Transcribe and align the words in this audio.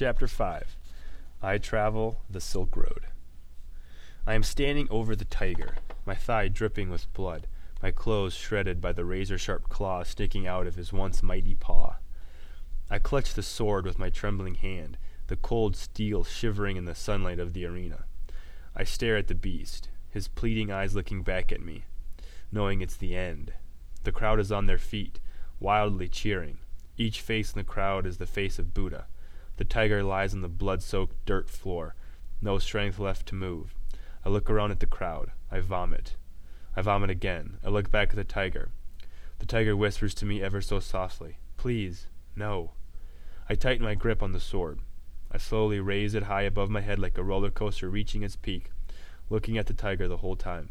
Chapter 0.00 0.26
5 0.26 0.78
I 1.42 1.58
Travel 1.58 2.22
the 2.30 2.40
Silk 2.40 2.74
Road. 2.74 3.08
I 4.26 4.32
am 4.32 4.42
standing 4.42 4.88
over 4.88 5.14
the 5.14 5.26
tiger, 5.26 5.74
my 6.06 6.14
thigh 6.14 6.48
dripping 6.48 6.88
with 6.88 7.12
blood, 7.12 7.46
my 7.82 7.90
clothes 7.90 8.32
shredded 8.32 8.80
by 8.80 8.94
the 8.94 9.04
razor 9.04 9.36
sharp 9.36 9.68
claws 9.68 10.08
sticking 10.08 10.46
out 10.46 10.66
of 10.66 10.76
his 10.76 10.90
once 10.90 11.22
mighty 11.22 11.54
paw. 11.54 11.96
I 12.88 12.98
clutch 12.98 13.34
the 13.34 13.42
sword 13.42 13.84
with 13.84 13.98
my 13.98 14.08
trembling 14.08 14.54
hand, 14.54 14.96
the 15.26 15.36
cold 15.36 15.76
steel 15.76 16.24
shivering 16.24 16.78
in 16.78 16.86
the 16.86 16.94
sunlight 16.94 17.38
of 17.38 17.52
the 17.52 17.66
arena. 17.66 18.04
I 18.74 18.84
stare 18.84 19.18
at 19.18 19.28
the 19.28 19.34
beast, 19.34 19.90
his 20.08 20.28
pleading 20.28 20.72
eyes 20.72 20.94
looking 20.94 21.22
back 21.22 21.52
at 21.52 21.60
me, 21.60 21.84
knowing 22.50 22.80
it's 22.80 22.96
the 22.96 23.14
end. 23.14 23.52
The 24.04 24.12
crowd 24.12 24.40
is 24.40 24.50
on 24.50 24.64
their 24.64 24.78
feet, 24.78 25.20
wildly 25.58 26.08
cheering. 26.08 26.56
Each 26.96 27.20
face 27.20 27.52
in 27.52 27.58
the 27.58 27.64
crowd 27.64 28.06
is 28.06 28.16
the 28.16 28.24
face 28.24 28.58
of 28.58 28.72
Buddha. 28.72 29.06
The 29.60 29.66
tiger 29.66 30.02
lies 30.02 30.32
on 30.32 30.40
the 30.40 30.48
blood 30.48 30.82
soaked 30.82 31.22
dirt 31.26 31.50
floor, 31.50 31.94
no 32.40 32.58
strength 32.58 32.98
left 32.98 33.26
to 33.26 33.34
move. 33.34 33.74
I 34.24 34.30
look 34.30 34.48
around 34.48 34.70
at 34.70 34.80
the 34.80 34.86
crowd. 34.86 35.32
I 35.50 35.60
vomit. 35.60 36.16
I 36.74 36.80
vomit 36.80 37.10
again. 37.10 37.58
I 37.62 37.68
look 37.68 37.90
back 37.90 38.08
at 38.08 38.16
the 38.16 38.24
tiger. 38.24 38.70
The 39.38 39.44
tiger 39.44 39.76
whispers 39.76 40.14
to 40.14 40.24
me 40.24 40.40
ever 40.40 40.62
so 40.62 40.80
softly, 40.80 41.40
Please, 41.58 42.06
no. 42.34 42.70
I 43.50 43.54
tighten 43.54 43.84
my 43.84 43.94
grip 43.94 44.22
on 44.22 44.32
the 44.32 44.40
sword. 44.40 44.78
I 45.30 45.36
slowly 45.36 45.78
raise 45.78 46.14
it 46.14 46.22
high 46.22 46.44
above 46.44 46.70
my 46.70 46.80
head 46.80 46.98
like 46.98 47.18
a 47.18 47.22
roller 47.22 47.50
coaster 47.50 47.90
reaching 47.90 48.22
its 48.22 48.36
peak, 48.36 48.70
looking 49.28 49.58
at 49.58 49.66
the 49.66 49.74
tiger 49.74 50.08
the 50.08 50.22
whole 50.24 50.36
time. 50.36 50.70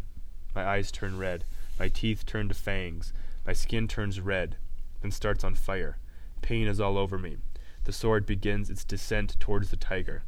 My 0.56 0.66
eyes 0.66 0.92
turn 0.92 1.20
red. 1.20 1.44
My 1.78 1.90
teeth 1.90 2.26
turn 2.26 2.48
to 2.48 2.56
fangs. 2.56 3.14
My 3.46 3.54
skin 3.54 3.88
turns 3.88 4.20
red, 4.20 4.56
then 5.04 5.12
starts 5.12 5.44
on 5.44 5.54
fire. 5.54 6.00
Pain 6.42 6.66
is 6.66 6.80
all 6.80 6.98
over 6.98 7.20
me. 7.20 7.38
The 7.86 7.94
sword 7.94 8.26
begins 8.26 8.70
its 8.70 8.84
descent 8.84 9.40
towards 9.40 9.70
the 9.70 9.78
tiger. 9.78 10.24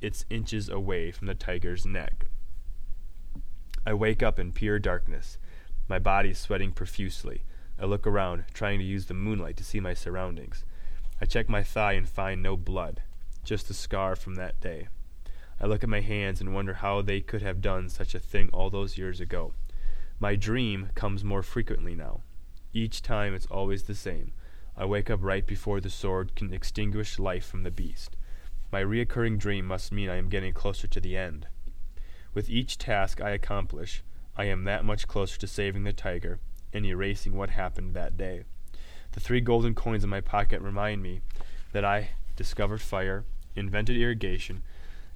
It's 0.00 0.26
inches 0.28 0.68
away 0.68 1.10
from 1.10 1.26
the 1.26 1.34
tiger's 1.34 1.86
neck. 1.86 2.26
I 3.86 3.94
wake 3.94 4.22
up 4.22 4.38
in 4.38 4.52
pure 4.52 4.78
darkness, 4.78 5.38
my 5.88 5.98
body 5.98 6.32
sweating 6.32 6.72
profusely. 6.72 7.42
I 7.78 7.84
look 7.84 8.06
around, 8.06 8.44
trying 8.54 8.78
to 8.78 8.84
use 8.84 9.06
the 9.06 9.14
moonlight 9.14 9.56
to 9.58 9.64
see 9.64 9.80
my 9.80 9.94
surroundings. 9.94 10.64
I 11.20 11.26
check 11.26 11.48
my 11.48 11.62
thigh 11.62 11.92
and 11.92 12.08
find 12.08 12.42
no 12.42 12.56
blood, 12.56 13.02
just 13.44 13.70
a 13.70 13.74
scar 13.74 14.16
from 14.16 14.36
that 14.36 14.60
day. 14.60 14.88
I 15.60 15.66
look 15.66 15.82
at 15.82 15.88
my 15.88 16.00
hands 16.00 16.40
and 16.40 16.54
wonder 16.54 16.74
how 16.74 17.02
they 17.02 17.20
could 17.20 17.42
have 17.42 17.60
done 17.60 17.88
such 17.88 18.14
a 18.14 18.18
thing 18.18 18.50
all 18.52 18.70
those 18.70 18.98
years 18.98 19.20
ago. 19.20 19.52
My 20.18 20.36
dream 20.36 20.90
comes 20.94 21.22
more 21.22 21.42
frequently 21.42 21.94
now. 21.94 22.22
Each 22.72 23.02
time 23.02 23.34
it's 23.34 23.46
always 23.46 23.84
the 23.84 23.94
same. 23.94 24.32
I 24.76 24.84
wake 24.84 25.08
up 25.08 25.20
right 25.22 25.46
before 25.46 25.80
the 25.80 25.90
sword 25.90 26.34
can 26.34 26.52
extinguish 26.52 27.18
life 27.18 27.46
from 27.46 27.62
the 27.62 27.70
beast. 27.70 28.16
My 28.72 28.82
reoccurring 28.82 29.38
dream 29.38 29.66
must 29.66 29.92
mean 29.92 30.10
I 30.10 30.16
am 30.16 30.28
getting 30.28 30.52
closer 30.52 30.88
to 30.88 31.00
the 31.00 31.16
end. 31.16 31.46
With 32.34 32.50
each 32.50 32.76
task 32.76 33.20
I 33.20 33.30
accomplish, 33.30 34.02
I 34.36 34.46
am 34.46 34.64
that 34.64 34.84
much 34.84 35.06
closer 35.06 35.38
to 35.38 35.46
saving 35.46 35.84
the 35.84 35.92
tiger 35.92 36.40
and 36.72 36.84
erasing 36.84 37.36
what 37.36 37.50
happened 37.50 37.94
that 37.94 38.16
day. 38.16 38.42
The 39.12 39.20
three 39.20 39.40
golden 39.40 39.76
coins 39.76 40.02
in 40.02 40.10
my 40.10 40.20
pocket 40.20 40.60
remind 40.60 41.00
me 41.02 41.20
that 41.70 41.84
I 41.84 42.10
discovered 42.34 42.80
fire, 42.80 43.24
invented 43.54 43.96
irrigation, 43.96 44.64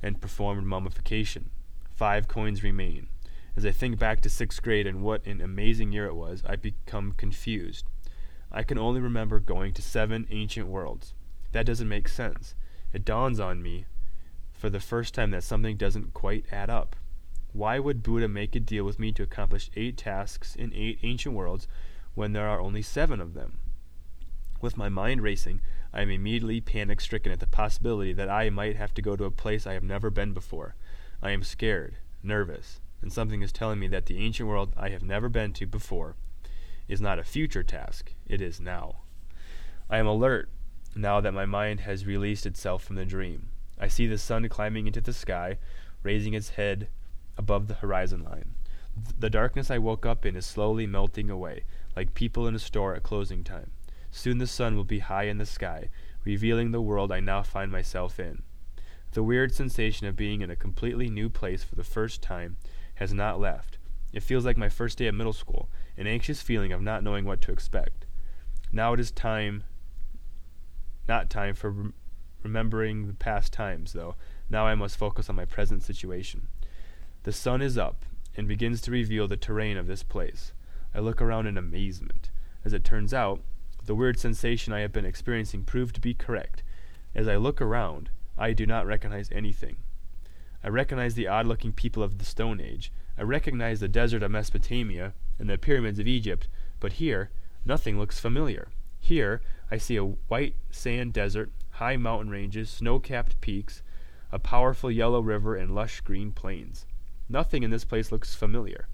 and 0.00 0.20
performed 0.20 0.64
mummification. 0.64 1.50
Five 1.96 2.28
coins 2.28 2.62
remain. 2.62 3.08
As 3.56 3.66
I 3.66 3.72
think 3.72 3.98
back 3.98 4.20
to 4.20 4.30
sixth 4.30 4.62
grade 4.62 4.86
and 4.86 5.02
what 5.02 5.26
an 5.26 5.40
amazing 5.40 5.90
year 5.90 6.06
it 6.06 6.14
was, 6.14 6.44
I 6.46 6.54
become 6.54 7.10
confused. 7.10 7.84
I 8.50 8.62
can 8.62 8.78
only 8.78 9.00
remember 9.00 9.40
going 9.40 9.74
to 9.74 9.82
seven 9.82 10.26
ancient 10.30 10.68
worlds. 10.68 11.12
That 11.52 11.66
doesn't 11.66 11.88
make 11.88 12.08
sense. 12.08 12.54
It 12.92 13.04
dawns 13.04 13.38
on 13.38 13.62
me 13.62 13.84
for 14.52 14.70
the 14.70 14.80
first 14.80 15.14
time 15.14 15.30
that 15.32 15.44
something 15.44 15.76
doesn't 15.76 16.14
quite 16.14 16.46
add 16.50 16.70
up. 16.70 16.96
Why 17.52 17.78
would 17.78 18.02
Buddha 18.02 18.26
make 18.26 18.56
a 18.56 18.60
deal 18.60 18.84
with 18.84 18.98
me 18.98 19.12
to 19.12 19.22
accomplish 19.22 19.70
eight 19.76 19.96
tasks 19.98 20.56
in 20.56 20.72
eight 20.74 20.98
ancient 21.02 21.34
worlds 21.34 21.68
when 22.14 22.32
there 22.32 22.48
are 22.48 22.60
only 22.60 22.82
seven 22.82 23.20
of 23.20 23.34
them? 23.34 23.58
With 24.60 24.76
my 24.76 24.88
mind 24.88 25.22
racing, 25.22 25.60
I 25.92 26.02
am 26.02 26.10
immediately 26.10 26.60
panic 26.60 27.00
stricken 27.00 27.32
at 27.32 27.40
the 27.40 27.46
possibility 27.46 28.12
that 28.14 28.30
I 28.30 28.50
might 28.50 28.76
have 28.76 28.94
to 28.94 29.02
go 29.02 29.14
to 29.14 29.24
a 29.24 29.30
place 29.30 29.66
I 29.66 29.74
have 29.74 29.84
never 29.84 30.10
been 30.10 30.32
before. 30.32 30.74
I 31.22 31.30
am 31.30 31.42
scared, 31.42 31.96
nervous, 32.22 32.80
and 33.02 33.12
something 33.12 33.42
is 33.42 33.52
telling 33.52 33.78
me 33.78 33.88
that 33.88 34.06
the 34.06 34.18
ancient 34.18 34.48
world 34.48 34.72
I 34.76 34.88
have 34.88 35.02
never 35.02 35.28
been 35.28 35.52
to 35.54 35.66
before 35.66 36.16
is 36.88 37.00
not 37.00 37.18
a 37.18 37.24
future 37.24 37.62
task, 37.62 38.14
it 38.26 38.40
is 38.40 38.60
now. 38.60 38.96
I 39.90 39.98
am 39.98 40.06
alert 40.06 40.48
now 40.96 41.20
that 41.20 41.34
my 41.34 41.46
mind 41.46 41.80
has 41.80 42.06
released 42.06 42.46
itself 42.46 42.82
from 42.82 42.96
the 42.96 43.04
dream. 43.04 43.50
I 43.78 43.88
see 43.88 44.06
the 44.06 44.18
sun 44.18 44.48
climbing 44.48 44.86
into 44.86 45.00
the 45.00 45.12
sky, 45.12 45.58
raising 46.02 46.34
its 46.34 46.50
head 46.50 46.88
above 47.36 47.68
the 47.68 47.74
horizon 47.74 48.24
line. 48.24 48.54
The 49.18 49.30
darkness 49.30 49.70
I 49.70 49.78
woke 49.78 50.04
up 50.04 50.26
in 50.26 50.34
is 50.34 50.44
slowly 50.46 50.86
melting 50.86 51.30
away, 51.30 51.64
like 51.94 52.14
people 52.14 52.48
in 52.48 52.54
a 52.54 52.58
store 52.58 52.96
at 52.96 53.04
closing 53.04 53.44
time. 53.44 53.70
Soon 54.10 54.38
the 54.38 54.46
sun 54.46 54.74
will 54.74 54.84
be 54.84 54.98
high 54.98 55.24
in 55.24 55.38
the 55.38 55.46
sky, 55.46 55.90
revealing 56.24 56.70
the 56.70 56.80
world 56.80 57.12
I 57.12 57.20
now 57.20 57.42
find 57.42 57.70
myself 57.70 58.18
in. 58.18 58.42
The 59.12 59.22
weird 59.22 59.54
sensation 59.54 60.06
of 60.06 60.16
being 60.16 60.40
in 60.40 60.50
a 60.50 60.56
completely 60.56 61.08
new 61.08 61.28
place 61.30 61.62
for 61.62 61.76
the 61.76 61.84
first 61.84 62.22
time 62.22 62.56
has 62.96 63.14
not 63.14 63.40
left. 63.40 63.78
It 64.12 64.22
feels 64.22 64.44
like 64.44 64.56
my 64.56 64.68
first 64.68 64.98
day 64.98 65.06
at 65.06 65.14
middle 65.14 65.32
school, 65.32 65.68
an 65.98 66.06
anxious 66.06 66.40
feeling 66.40 66.72
of 66.72 66.80
not 66.80 67.02
knowing 67.02 67.24
what 67.24 67.40
to 67.42 67.52
expect. 67.52 68.06
Now 68.72 68.92
it 68.92 69.00
is 69.00 69.10
time, 69.10 69.64
not 71.08 71.28
time 71.28 71.54
for 71.54 71.70
rem- 71.70 71.94
remembering 72.42 73.06
the 73.06 73.14
past 73.14 73.52
times, 73.52 73.92
though. 73.92 74.14
Now 74.48 74.66
I 74.66 74.74
must 74.74 74.96
focus 74.96 75.28
on 75.28 75.36
my 75.36 75.44
present 75.44 75.82
situation. 75.82 76.48
The 77.24 77.32
sun 77.32 77.60
is 77.60 77.76
up 77.76 78.04
and 78.36 78.46
begins 78.46 78.80
to 78.82 78.90
reveal 78.92 79.26
the 79.26 79.36
terrain 79.36 79.76
of 79.76 79.88
this 79.88 80.04
place. 80.04 80.52
I 80.94 81.00
look 81.00 81.20
around 81.20 81.46
in 81.46 81.58
amazement. 81.58 82.30
As 82.64 82.72
it 82.72 82.84
turns 82.84 83.12
out, 83.12 83.40
the 83.84 83.94
weird 83.94 84.18
sensation 84.18 84.72
I 84.72 84.80
have 84.80 84.92
been 84.92 85.04
experiencing 85.04 85.64
proved 85.64 85.94
to 85.96 86.00
be 86.00 86.14
correct. 86.14 86.62
As 87.14 87.26
I 87.26 87.36
look 87.36 87.60
around, 87.60 88.10
I 88.36 88.52
do 88.52 88.66
not 88.66 88.86
recognize 88.86 89.28
anything. 89.32 89.76
I 90.62 90.68
recognize 90.68 91.14
the 91.14 91.26
odd 91.26 91.46
looking 91.46 91.72
people 91.72 92.02
of 92.02 92.18
the 92.18 92.24
Stone 92.24 92.60
Age. 92.60 92.92
I 93.16 93.22
recognize 93.22 93.80
the 93.80 93.88
desert 93.88 94.22
of 94.22 94.30
Mesopotamia 94.30 95.14
and 95.38 95.48
the 95.48 95.58
pyramids 95.58 95.98
of 95.98 96.06
Egypt, 96.06 96.48
but 96.80 96.94
here, 96.94 97.30
nothing 97.64 97.98
looks 97.98 98.18
familiar. 98.18 98.68
Here, 98.98 99.40
I 99.70 99.78
see 99.78 99.96
a 99.96 100.04
white 100.04 100.54
sand 100.70 101.12
desert, 101.12 101.50
high 101.72 101.96
mountain 101.96 102.30
ranges, 102.30 102.70
snow 102.70 102.98
capped 102.98 103.40
peaks, 103.40 103.82
a 104.32 104.38
powerful 104.38 104.90
yellow 104.90 105.20
river, 105.20 105.56
and 105.56 105.74
lush 105.74 106.00
green 106.00 106.32
plains. 106.32 106.86
Nothing 107.28 107.62
in 107.62 107.70
this 107.70 107.84
place 107.84 108.10
looks 108.10 108.34
familiar. 108.34 108.88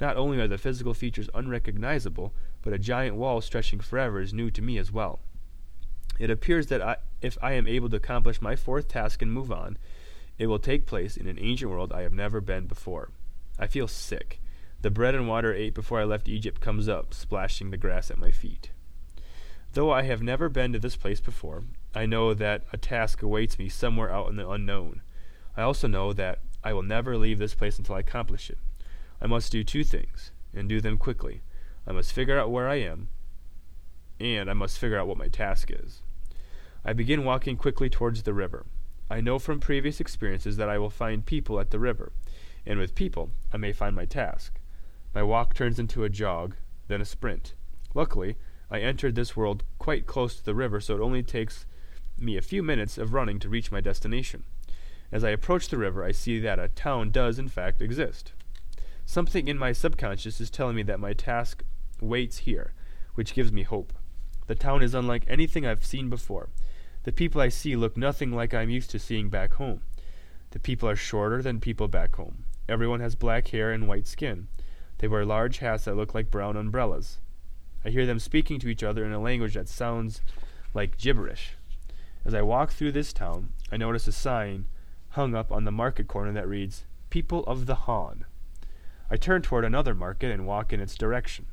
Not 0.00 0.16
only 0.16 0.38
are 0.38 0.48
the 0.48 0.58
physical 0.58 0.94
features 0.94 1.30
unrecognizable, 1.34 2.34
but 2.62 2.72
a 2.72 2.78
giant 2.78 3.16
wall 3.16 3.40
stretching 3.40 3.80
forever 3.80 4.20
is 4.20 4.34
new 4.34 4.50
to 4.50 4.62
me 4.62 4.78
as 4.78 4.92
well. 4.92 5.20
It 6.18 6.30
appears 6.30 6.66
that 6.68 6.82
I, 6.82 6.96
if 7.22 7.38
I 7.42 7.52
am 7.52 7.66
able 7.66 7.88
to 7.90 7.96
accomplish 7.96 8.42
my 8.42 8.56
fourth 8.56 8.88
task 8.88 9.22
and 9.22 9.32
move 9.32 9.52
on, 9.52 9.78
it 10.38 10.46
will 10.46 10.58
take 10.58 10.86
place 10.86 11.16
in 11.16 11.26
an 11.26 11.38
ancient 11.40 11.70
world 11.70 11.92
I 11.92 12.02
have 12.02 12.12
never 12.12 12.40
been 12.40 12.66
before. 12.66 13.10
I 13.58 13.66
feel 13.66 13.88
sick. 13.88 14.40
The 14.86 14.90
bread 14.90 15.16
and 15.16 15.26
water 15.26 15.52
I 15.52 15.56
ate 15.56 15.74
before 15.74 15.98
I 15.98 16.04
left 16.04 16.28
Egypt 16.28 16.60
comes 16.60 16.88
up, 16.88 17.12
splashing 17.12 17.70
the 17.72 17.76
grass 17.76 18.08
at 18.08 18.18
my 18.18 18.30
feet. 18.30 18.70
Though 19.72 19.90
I 19.90 20.02
have 20.02 20.22
never 20.22 20.48
been 20.48 20.72
to 20.72 20.78
this 20.78 20.94
place 20.94 21.20
before, 21.20 21.64
I 21.92 22.06
know 22.06 22.34
that 22.34 22.62
a 22.72 22.76
task 22.76 23.20
awaits 23.20 23.58
me 23.58 23.68
somewhere 23.68 24.12
out 24.12 24.28
in 24.28 24.36
the 24.36 24.48
unknown. 24.48 25.02
I 25.56 25.62
also 25.62 25.88
know 25.88 26.12
that 26.12 26.38
I 26.62 26.72
will 26.72 26.84
never 26.84 27.18
leave 27.18 27.40
this 27.40 27.52
place 27.52 27.78
until 27.78 27.96
I 27.96 27.98
accomplish 27.98 28.48
it. 28.48 28.58
I 29.20 29.26
must 29.26 29.50
do 29.50 29.64
two 29.64 29.82
things, 29.82 30.30
and 30.54 30.68
do 30.68 30.80
them 30.80 30.98
quickly. 30.98 31.42
I 31.84 31.90
must 31.90 32.12
figure 32.12 32.38
out 32.38 32.52
where 32.52 32.68
I 32.68 32.76
am, 32.76 33.08
and 34.20 34.48
I 34.48 34.54
must 34.54 34.78
figure 34.78 35.00
out 35.00 35.08
what 35.08 35.18
my 35.18 35.26
task 35.26 35.72
is. 35.72 36.02
I 36.84 36.92
begin 36.92 37.24
walking 37.24 37.56
quickly 37.56 37.90
towards 37.90 38.22
the 38.22 38.34
river. 38.34 38.66
I 39.10 39.20
know 39.20 39.40
from 39.40 39.58
previous 39.58 39.98
experiences 39.98 40.58
that 40.58 40.68
I 40.68 40.78
will 40.78 40.90
find 40.90 41.26
people 41.26 41.58
at 41.58 41.72
the 41.72 41.80
river, 41.80 42.12
and 42.64 42.78
with 42.78 42.94
people 42.94 43.30
I 43.52 43.56
may 43.56 43.72
find 43.72 43.96
my 43.96 44.04
task. 44.04 44.60
My 45.16 45.22
walk 45.22 45.54
turns 45.54 45.78
into 45.78 46.04
a 46.04 46.10
jog, 46.10 46.56
then 46.88 47.00
a 47.00 47.06
sprint. 47.06 47.54
Luckily, 47.94 48.36
I 48.70 48.80
entered 48.80 49.14
this 49.14 49.34
world 49.34 49.64
quite 49.78 50.04
close 50.04 50.36
to 50.36 50.44
the 50.44 50.54
river, 50.54 50.78
so 50.78 50.94
it 50.94 51.00
only 51.00 51.22
takes 51.22 51.64
me 52.18 52.36
a 52.36 52.42
few 52.42 52.62
minutes 52.62 52.98
of 52.98 53.14
running 53.14 53.38
to 53.38 53.48
reach 53.48 53.72
my 53.72 53.80
destination. 53.80 54.44
As 55.10 55.24
I 55.24 55.30
approach 55.30 55.68
the 55.70 55.78
river, 55.78 56.04
I 56.04 56.12
see 56.12 56.38
that 56.40 56.58
a 56.58 56.68
town 56.68 57.12
does, 57.12 57.38
in 57.38 57.48
fact, 57.48 57.80
exist. 57.80 58.34
Something 59.06 59.48
in 59.48 59.56
my 59.56 59.72
subconscious 59.72 60.38
is 60.38 60.50
telling 60.50 60.76
me 60.76 60.82
that 60.82 61.00
my 61.00 61.14
task 61.14 61.64
waits 61.98 62.40
here, 62.40 62.74
which 63.14 63.32
gives 63.32 63.50
me 63.50 63.62
hope. 63.62 63.94
The 64.48 64.54
town 64.54 64.82
is 64.82 64.92
unlike 64.92 65.24
anything 65.26 65.64
I've 65.64 65.86
seen 65.86 66.10
before. 66.10 66.50
The 67.04 67.12
people 67.12 67.40
I 67.40 67.48
see 67.48 67.74
look 67.74 67.96
nothing 67.96 68.32
like 68.32 68.52
I'm 68.52 68.68
used 68.68 68.90
to 68.90 68.98
seeing 68.98 69.30
back 69.30 69.54
home. 69.54 69.80
The 70.50 70.58
people 70.58 70.90
are 70.90 70.94
shorter 70.94 71.40
than 71.40 71.58
people 71.58 71.88
back 71.88 72.16
home. 72.16 72.44
Everyone 72.68 73.00
has 73.00 73.14
black 73.14 73.48
hair 73.48 73.72
and 73.72 73.88
white 73.88 74.06
skin. 74.06 74.48
They 74.98 75.08
wear 75.08 75.24
large 75.24 75.58
hats 75.58 75.84
that 75.84 75.96
look 75.96 76.14
like 76.14 76.30
brown 76.30 76.56
umbrellas. 76.56 77.18
I 77.84 77.90
hear 77.90 78.06
them 78.06 78.18
speaking 78.18 78.58
to 78.60 78.68
each 78.68 78.82
other 78.82 79.04
in 79.04 79.12
a 79.12 79.20
language 79.20 79.54
that 79.54 79.68
sounds 79.68 80.20
like 80.74 80.98
gibberish. 80.98 81.56
As 82.24 82.34
I 82.34 82.42
walk 82.42 82.72
through 82.72 82.92
this 82.92 83.12
town, 83.12 83.50
I 83.70 83.76
notice 83.76 84.06
a 84.06 84.12
sign 84.12 84.66
hung 85.10 85.34
up 85.34 85.52
on 85.52 85.64
the 85.64 85.72
market 85.72 86.08
corner 86.08 86.32
that 86.32 86.48
reads, 86.48 86.84
People 87.10 87.44
of 87.44 87.66
the 87.66 87.74
Han. 87.86 88.24
I 89.10 89.16
turn 89.16 89.42
toward 89.42 89.64
another 89.64 89.94
market 89.94 90.32
and 90.32 90.46
walk 90.46 90.72
in 90.72 90.80
its 90.80 90.96
direction. 90.96 91.46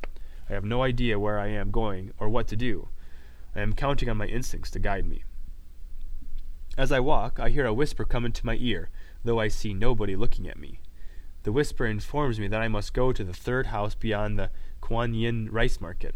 I 0.49 0.53
have 0.53 0.65
no 0.65 0.81
idea 0.81 1.19
where 1.19 1.39
I 1.39 1.47
am 1.47 1.71
going 1.71 2.11
or 2.19 2.27
what 2.29 2.47
to 2.47 2.55
do. 2.55 2.89
I 3.55 3.61
am 3.61 3.73
counting 3.73 4.09
on 4.09 4.17
my 4.17 4.25
instincts 4.25 4.71
to 4.71 4.79
guide 4.79 5.05
me. 5.05 5.23
As 6.75 6.91
I 6.91 6.99
walk, 6.99 7.39
I 7.39 7.49
hear 7.49 7.65
a 7.65 7.73
whisper 7.73 8.03
come 8.03 8.25
into 8.25 8.45
my 8.45 8.57
ear, 8.59 8.89
though 9.23 9.39
I 9.39 9.47
see 9.47 9.73
nobody 9.73 10.15
looking 10.15 10.47
at 10.47 10.57
me. 10.57 10.79
The 11.43 11.51
whisper 11.51 11.85
informs 11.85 12.39
me 12.39 12.47
that 12.47 12.61
I 12.61 12.69
must 12.69 12.93
go 12.93 13.11
to 13.11 13.23
the 13.23 13.33
third 13.33 13.67
house 13.67 13.95
beyond 13.95 14.39
the 14.39 14.49
Kuan 14.79 15.13
Yin 15.13 15.49
rice 15.51 15.81
market. 15.81 16.15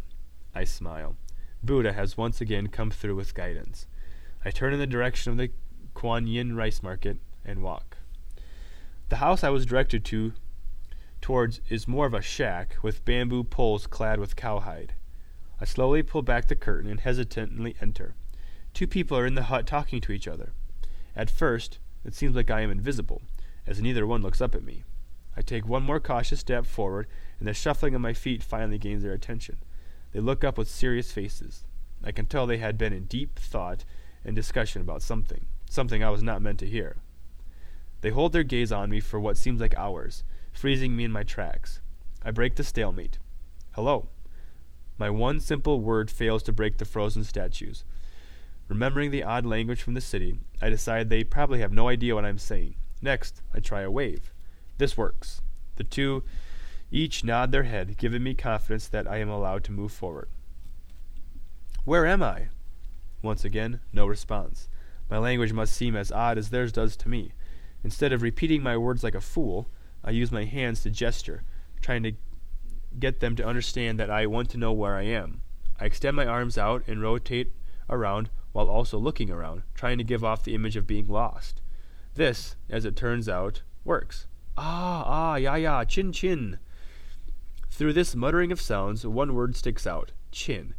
I 0.56 0.64
smile. 0.64 1.18
Buddha 1.62 1.92
has 1.92 2.18
once 2.18 2.40
again 2.40 2.68
come 2.68 2.92
through 2.92 3.16
with 3.16 3.36
guidance. 3.36 3.88
I 4.46 4.52
turn 4.52 4.74
in 4.74 4.80
the 4.80 4.88
direction 4.88 5.32
of 5.32 5.38
the 5.38 5.52
Kuan 5.94 6.28
Yin 6.28 6.56
rice 6.56 6.82
market 6.82 7.18
and 7.44 7.62
walk. 7.62 7.98
The 9.10 9.18
house 9.18 9.44
I 9.44 9.50
was 9.50 9.66
directed 9.66 10.06
to 10.06 10.34
towards 11.20 11.60
is 11.68 11.88
more 11.88 12.06
of 12.06 12.14
a 12.14 12.22
shack 12.22 12.78
with 12.82 13.04
bamboo 13.04 13.44
poles 13.44 13.86
clad 13.86 14.20
with 14.20 14.38
cowhide. 14.38 14.94
I 15.60 15.66
slowly 15.66 16.04
pull 16.04 16.22
back 16.22 16.48
the 16.48 16.56
curtain 16.56 16.90
and 16.90 17.02
hesitantly 17.02 17.76
enter. 17.82 18.16
Two 18.74 18.88
people 18.88 19.18
are 19.18 19.26
in 19.26 19.36
the 19.36 19.44
hut 19.44 19.68
talking 19.68 20.00
to 20.02 20.14
each 20.14 20.28
other. 20.28 20.54
At 21.16 21.30
first, 21.30 21.80
it 22.06 22.14
seems 22.14 22.36
like 22.36 22.52
I 22.52 22.62
am 22.62 22.72
invisible, 22.72 23.24
as 23.66 23.82
neither 23.82 24.06
one 24.08 24.22
looks 24.22 24.40
up 24.40 24.56
at 24.56 24.64
me. 24.64 24.84
I 25.38 25.42
take 25.42 25.68
one 25.68 25.84
more 25.84 26.00
cautious 26.00 26.40
step 26.40 26.66
forward, 26.66 27.06
and 27.38 27.48
the 27.48 27.54
shuffling 27.54 27.94
of 27.94 28.02
my 28.02 28.14
feet 28.14 28.42
finally 28.42 28.80
gains 28.80 29.04
their 29.04 29.14
attention. 29.14 29.58
They 30.12 30.20
look 30.20 30.44
up 30.44 30.58
with 30.58 30.68
serious 30.68 31.12
faces. 31.12 31.64
I 32.04 32.12
can 32.12 32.26
tell 32.26 32.48
they 32.48 32.58
had 32.58 32.76
been 32.76 32.92
in 32.92 33.06
deep 33.06 33.38
thought 33.38 33.86
and 34.26 34.36
discussion 34.36 34.82
about 34.82 35.04
something, 35.04 35.46
something 35.70 36.04
I 36.04 36.10
was 36.10 36.24
not 36.24 36.42
meant 36.42 36.58
to 36.60 36.66
hear. 36.66 36.98
They 38.02 38.10
hold 38.10 38.34
their 38.34 38.44
gaze 38.44 38.72
on 38.72 38.90
me 38.90 39.00
for 39.00 39.20
what 39.20 39.38
seems 39.38 39.62
like 39.62 39.78
hours, 39.78 40.24
freezing 40.52 40.96
me 40.96 41.04
in 41.04 41.12
my 41.12 41.22
tracks. 41.22 41.82
I 42.26 42.32
break 42.32 42.56
the 42.56 42.64
stalemate. 42.64 43.20
Hello. 43.74 44.08
My 44.98 45.12
one 45.12 45.40
simple 45.40 45.82
word 45.82 46.10
fails 46.10 46.42
to 46.44 46.52
break 46.52 46.80
the 46.80 46.86
frozen 46.86 47.24
statues. 47.24 47.84
Remembering 48.70 49.12
the 49.12 49.24
odd 49.24 49.46
language 49.46 49.84
from 49.84 49.94
the 49.94 50.02
city, 50.02 50.40
I 50.64 50.70
decide 50.70 51.10
they 51.10 51.24
probably 51.24 51.60
have 51.60 51.72
no 51.72 51.88
idea 51.88 52.16
what 52.16 52.26
I'm 52.26 52.40
saying. 52.40 52.74
Next, 53.04 53.44
I 53.54 53.60
try 53.60 53.82
a 53.82 53.92
wave. 53.92 54.34
This 54.78 54.98
works. 54.98 55.42
The 55.76 55.84
two 55.84 56.24
each 56.90 57.24
nod 57.24 57.52
their 57.52 57.64
head, 57.64 57.98
giving 57.98 58.24
me 58.24 58.34
confidence 58.34 58.88
that 58.88 59.08
I 59.08 59.18
am 59.18 59.30
allowed 59.30 59.64
to 59.66 59.72
move 59.72 59.92
forward. 59.92 60.30
Where 61.84 62.06
am 62.06 62.24
I? 62.24 62.48
Once 63.22 63.44
again, 63.44 63.82
no 63.92 64.06
response. 64.06 64.70
My 65.10 65.18
language 65.18 65.54
must 65.54 65.74
seem 65.74 65.96
as 65.96 66.12
odd 66.12 66.38
as 66.38 66.50
theirs 66.50 66.72
does 66.72 66.96
to 66.98 67.10
me. 67.10 67.34
Instead 67.84 68.14
of 68.14 68.22
repeating 68.22 68.62
my 68.62 68.78
words 68.78 69.04
like 69.04 69.16
a 69.16 69.22
fool, 69.22 69.70
I 70.04 70.12
use 70.12 70.32
my 70.32 70.46
hands 70.46 70.82
to 70.84 70.90
gesture, 70.90 71.44
trying 71.82 72.04
to 72.04 72.14
get 73.00 73.20
them 73.20 73.36
to 73.36 73.46
understand 73.46 74.00
that 74.00 74.10
I 74.10 74.26
want 74.26 74.50
to 74.52 74.58
know 74.58 74.72
where 74.72 74.96
I 74.96 75.04
am. 75.04 75.42
I 75.80 75.86
extend 75.86 76.16
my 76.16 76.26
arms 76.26 76.58
out 76.58 76.84
and 76.88 77.02
rotate 77.02 77.54
around 77.90 78.30
while 78.52 78.70
also 78.70 78.98
looking 78.98 79.30
around, 79.30 79.64
trying 79.76 79.98
to 79.98 80.04
give 80.04 80.24
off 80.24 80.44
the 80.44 80.56
image 80.56 80.76
of 80.76 80.88
being 80.88 81.08
lost. 81.08 81.62
This, 82.16 82.56
as 82.70 82.86
it 82.86 82.96
turns 82.96 83.30
out, 83.30 83.62
works. 83.84 84.28
Ah, 84.58 85.04
ah, 85.06 85.36
ya, 85.36 85.54
ya, 85.56 85.84
chin, 85.84 86.12
chin. 86.12 86.58
Through 87.70 87.94
this 87.94 88.16
muttering 88.16 88.52
of 88.52 88.60
sounds, 88.60 89.06
one 89.06 89.36
word 89.36 89.56
sticks 89.56 89.86
out 89.86 90.14
chin. 90.32 90.74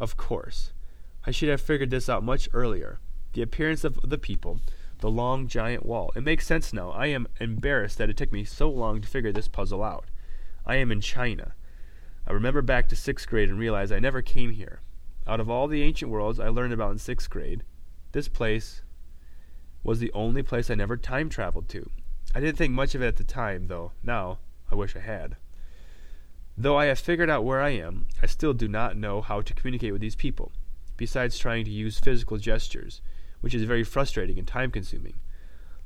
Of 0.00 0.16
course. 0.16 0.72
I 1.26 1.30
should 1.30 1.50
have 1.50 1.60
figured 1.60 1.90
this 1.90 2.08
out 2.08 2.24
much 2.24 2.48
earlier. 2.54 3.00
The 3.34 3.42
appearance 3.42 3.84
of 3.84 3.98
the 4.02 4.16
people, 4.16 4.60
the 5.00 5.10
long 5.10 5.46
giant 5.46 5.84
wall. 5.84 6.10
It 6.16 6.22
makes 6.22 6.46
sense 6.46 6.72
now. 6.72 6.90
I 6.90 7.08
am 7.08 7.28
embarrassed 7.38 7.98
that 7.98 8.08
it 8.08 8.16
took 8.16 8.32
me 8.32 8.44
so 8.44 8.70
long 8.70 9.02
to 9.02 9.08
figure 9.08 9.32
this 9.32 9.46
puzzle 9.46 9.84
out. 9.84 10.06
I 10.64 10.76
am 10.76 10.90
in 10.90 11.02
China. 11.02 11.52
I 12.26 12.32
remember 12.32 12.62
back 12.62 12.88
to 12.88 12.96
sixth 12.96 13.28
grade 13.28 13.50
and 13.50 13.58
realize 13.58 13.92
I 13.92 13.98
never 13.98 14.22
came 14.22 14.52
here. 14.52 14.80
Out 15.26 15.40
of 15.40 15.50
all 15.50 15.68
the 15.68 15.82
ancient 15.82 16.10
worlds 16.10 16.40
I 16.40 16.48
learned 16.48 16.72
about 16.72 16.92
in 16.92 16.98
sixth 16.98 17.28
grade, 17.28 17.62
this 18.12 18.28
place 18.28 18.80
was 19.82 20.00
the 20.00 20.12
only 20.12 20.42
place 20.42 20.70
I 20.70 20.74
never 20.74 20.96
time 20.96 21.28
traveled 21.28 21.68
to. 21.68 21.90
I 22.34 22.40
didn't 22.40 22.56
think 22.58 22.72
much 22.72 22.94
of 22.94 23.02
it 23.02 23.06
at 23.06 23.16
the 23.16 23.24
time, 23.24 23.68
though. 23.68 23.92
Now, 24.02 24.38
I 24.70 24.74
wish 24.74 24.94
I 24.94 25.00
had. 25.00 25.36
Though 26.56 26.76
I 26.76 26.86
have 26.86 26.98
figured 26.98 27.30
out 27.30 27.44
where 27.44 27.60
I 27.60 27.70
am, 27.70 28.06
I 28.22 28.26
still 28.26 28.52
do 28.52 28.68
not 28.68 28.96
know 28.96 29.20
how 29.20 29.40
to 29.40 29.54
communicate 29.54 29.92
with 29.92 30.00
these 30.00 30.16
people, 30.16 30.52
besides 30.96 31.38
trying 31.38 31.64
to 31.64 31.70
use 31.70 31.98
physical 31.98 32.36
gestures 32.36 33.00
which 33.40 33.54
is 33.54 33.62
very 33.64 33.84
frustrating 33.84 34.38
and 34.38 34.46
time 34.46 34.70
consuming. 34.70 35.14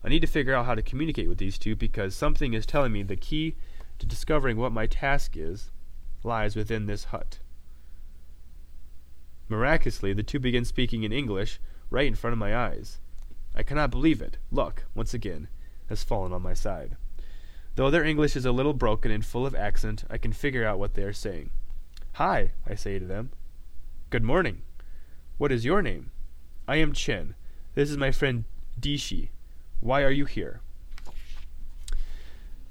I 0.05 0.09
need 0.09 0.21
to 0.21 0.27
figure 0.27 0.55
out 0.55 0.67
how 0.67 0.75
to 0.75 0.83
communicate 0.83 1.29
with 1.29 1.39
these 1.39 1.59
two 1.59 1.77
because 1.77 2.15
something 2.15 2.55
is 2.55 2.67
telling 2.67 2.93
me 2.93 3.03
the 3.03 3.17
key 3.17 3.57
to 3.99 4.07
discovering 4.07 4.57
what 4.57 4.73
my 4.73 4.87
task 4.87 5.37
is 5.37 5.71
lies 6.25 6.57
within 6.57 6.87
this 6.87 7.05
hut. 7.05 7.39
Miraculously, 9.49 10.13
the 10.13 10.23
two 10.23 10.39
begin 10.39 10.65
speaking 10.65 11.03
in 11.03 11.13
English 11.13 11.61
right 11.91 12.07
in 12.07 12.15
front 12.15 12.33
of 12.33 12.39
my 12.39 12.57
eyes. 12.57 12.99
I 13.55 13.63
cannot 13.63 13.91
believe 13.91 14.23
it. 14.23 14.39
Look, 14.51 14.87
once 14.95 15.13
again, 15.13 15.49
has 15.93 16.03
fallen 16.03 16.33
on 16.33 16.41
my 16.41 16.55
side. 16.55 16.97
Though 17.77 17.91
their 17.91 18.05
English 18.05 18.35
is 18.35 18.47
a 18.47 18.53
little 18.53 18.73
broken 18.73 19.11
and 19.11 19.25
full 19.25 19.45
of 19.45 19.55
accent, 19.55 20.05
I 20.09 20.17
can 20.17 20.33
figure 20.33 20.67
out 20.67 20.79
what 20.79 20.95
they 20.95 21.03
are 21.03 21.13
saying. 21.13 21.51
Hi, 22.15 22.53
I 22.67 22.75
say 22.75 22.99
to 22.99 23.05
them. 23.05 23.31
Good 24.09 24.25
morning. 24.25 24.63
What 25.37 25.53
is 25.53 25.67
your 25.67 25.83
name? 25.83 26.11
I 26.67 26.77
am 26.77 26.95
Chen. 26.95 27.35
This 27.75 27.91
is 27.91 27.97
my 27.99 28.11
friend 28.11 28.45
Dishi. 28.81 29.29
Why 29.81 30.03
are 30.03 30.11
you 30.11 30.25
here? 30.25 30.61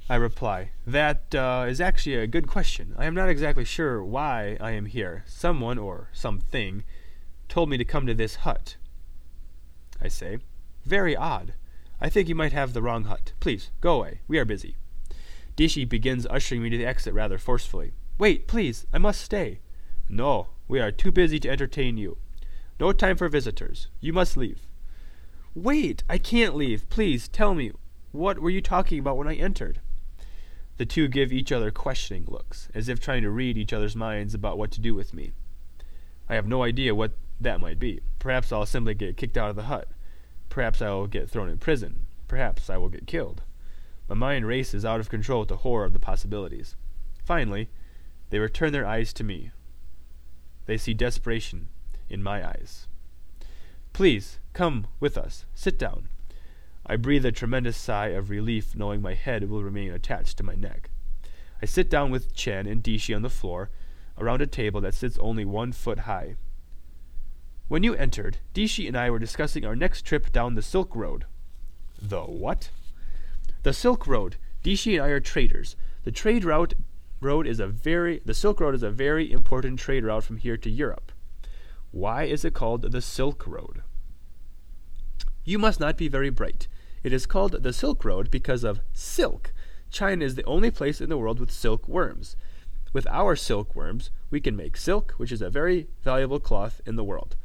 I 0.10 0.16
reply, 0.16 0.72
That 0.86 1.36
uh, 1.36 1.66
is 1.70 1.80
actually 1.80 2.16
a 2.16 2.28
good 2.28 2.48
question. 2.48 2.96
I 2.98 3.06
am 3.06 3.14
not 3.14 3.30
exactly 3.30 3.66
sure 3.66 4.04
why 4.04 4.58
I 4.60 4.72
am 4.72 4.88
here. 4.88 5.24
Someone, 5.28 5.78
or 5.78 6.10
something, 6.12 6.84
told 7.48 7.70
me 7.70 7.78
to 7.78 7.86
come 7.86 8.08
to 8.08 8.16
this 8.16 8.38
hut. 8.38 8.78
I 10.02 10.08
say, 10.08 10.40
Very 10.86 11.16
odd. 11.16 11.54
I 12.02 12.10
think 12.10 12.28
you 12.28 12.36
might 12.36 12.52
have 12.52 12.74
the 12.74 12.82
wrong 12.82 13.04
hut. 13.04 13.34
Please, 13.40 13.70
go 13.80 13.98
away. 13.98 14.22
We 14.28 14.40
are 14.40 14.46
busy. 14.46 14.76
Dishi 15.56 15.88
begins 15.88 16.26
ushering 16.26 16.64
me 16.64 16.70
to 16.72 16.78
the 16.78 16.86
exit 16.86 17.14
rather 17.14 17.38
forcefully. 17.38 17.94
Wait, 18.18 18.48
please, 18.48 18.88
I 18.92 18.98
must 18.98 19.22
stay. 19.22 19.60
No, 20.10 20.48
we 20.68 20.80
are 20.80 20.92
too 20.92 21.12
busy 21.12 21.40
to 21.40 21.50
entertain 21.50 21.98
you. 21.98 22.18
No 22.80 22.92
time 22.92 23.18
for 23.18 23.30
visitors. 23.30 23.88
You 24.00 24.14
must 24.14 24.36
leave. 24.36 24.68
Wait, 25.54 26.04
I 26.10 26.18
can't 26.18 26.56
leave. 26.56 26.90
Please 26.90 27.28
tell 27.28 27.54
me, 27.54 27.72
what 28.12 28.40
were 28.40 28.50
you 28.50 28.62
talking 28.62 29.00
about 29.00 29.18
when 29.18 29.28
I 29.28 29.36
entered? 29.36 29.80
The 30.78 30.86
two 30.86 31.08
give 31.08 31.32
each 31.32 31.52
other 31.52 31.70
questioning 31.70 32.26
looks, 32.28 32.70
as 32.74 32.90
if 32.90 33.00
trying 33.00 33.22
to 33.22 33.30
read 33.30 33.58
each 33.58 33.74
other's 33.74 33.96
minds 33.96 34.34
about 34.34 34.58
what 34.58 34.72
to 34.72 34.82
do 34.82 34.96
with 34.96 35.14
me. 35.14 35.34
I 36.28 36.36
have 36.36 36.48
no 36.48 36.64
idea 36.64 36.96
what 36.96 37.12
that 37.40 37.60
might 37.60 37.78
be. 37.78 38.00
Perhaps 38.18 38.52
I'll 38.52 38.66
simply 38.66 38.96
get 38.96 39.18
kicked 39.18 39.38
out 39.38 39.52
of 39.52 39.56
the 39.56 39.64
hut. 39.64 39.90
Perhaps 40.52 40.82
I 40.82 40.90
will 40.90 41.08
get 41.08 41.30
thrown 41.30 41.50
in 41.50 41.58
prison. 41.58 42.06
Perhaps 42.28 42.70
I 42.70 42.76
will 42.76 42.90
get 42.90 43.08
killed. 43.08 43.42
My 44.10 44.16
mind 44.16 44.46
races 44.46 44.84
out 44.84 45.00
of 45.00 45.10
control 45.10 45.40
with 45.40 45.48
the 45.50 45.58
horror 45.58 45.86
of 45.86 45.94
the 45.94 46.00
possibilities. 46.00 46.76
Finally, 47.24 47.70
they 48.32 48.38
return 48.38 48.74
their 48.74 48.86
eyes 48.86 49.14
to 49.14 49.24
me. 49.24 49.52
They 50.66 50.78
see 50.78 50.94
desperation 50.94 51.70
in 52.10 52.22
my 52.22 52.46
eyes. 52.46 52.88
Please, 53.94 54.40
come 54.52 54.88
with 55.00 55.18
us. 55.18 55.46
Sit 55.56 55.80
down. 55.80 56.10
I 56.86 56.98
breathe 56.98 57.26
a 57.26 57.32
tremendous 57.32 57.78
sigh 57.78 58.08
of 58.08 58.30
relief 58.30 58.76
knowing 58.76 59.02
my 59.02 59.14
head 59.14 59.50
will 59.50 59.64
remain 59.64 59.94
attached 59.94 60.38
to 60.38 60.44
my 60.44 60.56
neck. 60.56 60.90
I 61.62 61.66
sit 61.66 61.90
down 61.90 62.12
with 62.12 62.34
Chen 62.34 62.68
and 62.68 62.84
Dishi 62.84 63.16
on 63.16 63.22
the 63.22 63.30
floor, 63.30 63.70
around 64.18 64.42
a 64.42 64.48
table 64.48 64.82
that 64.82 64.96
sits 64.96 65.18
only 65.20 65.46
one 65.46 65.72
foot 65.72 66.00
high. 66.00 66.36
When 67.72 67.84
you 67.84 67.96
entered, 67.96 68.40
Dishi 68.54 68.86
and 68.86 68.98
I 68.98 69.10
were 69.10 69.18
discussing 69.18 69.64
our 69.64 69.78
next 69.78 70.02
trip 70.02 70.34
down 70.34 70.56
the 70.56 70.62
Silk 70.62 70.94
Road. 70.94 71.24
The 72.02 72.20
what? 72.24 72.70
The 73.64 73.72
Silk 73.72 74.06
Road. 74.06 74.36
Dishi 74.62 74.96
and 74.96 75.04
I 75.06 75.08
are 75.08 75.22
traders. 75.22 75.78
The 76.04 76.12
trade 76.12 76.44
route 76.44 76.74
road 77.22 77.48
is 77.48 77.62
a 77.62 77.68
very 77.68 78.22
the 78.26 78.34
Silk 78.34 78.60
Road 78.60 78.76
is 78.76 78.84
a 78.84 78.92
very 78.92 79.32
important 79.32 79.80
trade 79.80 80.04
route 80.04 80.26
from 80.26 80.36
here 80.36 80.58
to 80.58 80.70
Europe. 80.70 81.14
Why 81.92 82.24
is 82.24 82.44
it 82.44 82.54
called 82.54 82.92
the 82.92 83.02
Silk 83.02 83.48
Road? 83.48 83.84
You 85.46 85.58
must 85.58 85.80
not 85.80 85.96
be 85.96 86.10
very 86.10 86.30
bright. 86.30 86.68
It 87.04 87.14
is 87.14 87.26
called 87.26 87.64
the 87.64 87.72
Silk 87.72 88.04
Road 88.04 88.30
because 88.30 88.66
of 88.66 88.82
silk. 88.92 89.54
China 89.90 90.26
is 90.26 90.36
the 90.36 90.44
only 90.44 90.72
place 90.72 91.00
in 91.00 91.08
the 91.08 91.18
world 91.18 91.40
with 91.40 91.52
silk 91.52 91.88
worms. 91.88 92.36
With 92.92 93.08
our 93.08 93.38
silkworms, 93.38 94.12
we 94.30 94.42
can 94.42 94.58
make 94.58 94.76
silk, 94.76 95.14
which 95.16 95.32
is 95.32 95.42
a 95.42 95.50
very 95.50 95.88
valuable 96.04 96.42
cloth 96.42 96.82
in 96.86 96.98
the 96.98 97.06
world. 97.06 97.38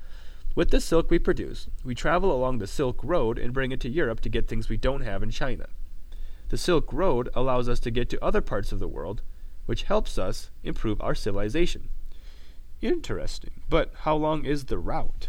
With 0.56 0.70
the 0.70 0.80
silk 0.80 1.10
we 1.10 1.18
produce, 1.18 1.68
we 1.84 1.94
travel 1.94 2.32
along 2.32 2.58
the 2.58 2.66
Silk 2.66 3.04
Road 3.04 3.38
and 3.38 3.52
bring 3.52 3.72
it 3.72 3.80
to 3.80 3.90
Europe 3.90 4.20
to 4.20 4.30
get 4.30 4.48
things 4.48 4.70
we 4.70 4.78
don't 4.78 5.02
have 5.02 5.22
in 5.22 5.28
China. 5.28 5.66
The 6.48 6.56
Silk 6.56 6.90
Road 6.94 7.28
allows 7.34 7.68
us 7.68 7.78
to 7.80 7.90
get 7.90 8.08
to 8.08 8.24
other 8.24 8.40
parts 8.40 8.72
of 8.72 8.78
the 8.78 8.88
world, 8.88 9.20
which 9.66 9.82
helps 9.82 10.16
us 10.16 10.50
improve 10.64 10.98
our 11.02 11.14
civilization. 11.14 11.90
Interesting. 12.80 13.50
But 13.68 13.92
how 14.04 14.16
long 14.16 14.46
is 14.46 14.64
the 14.64 14.78
route? 14.78 15.28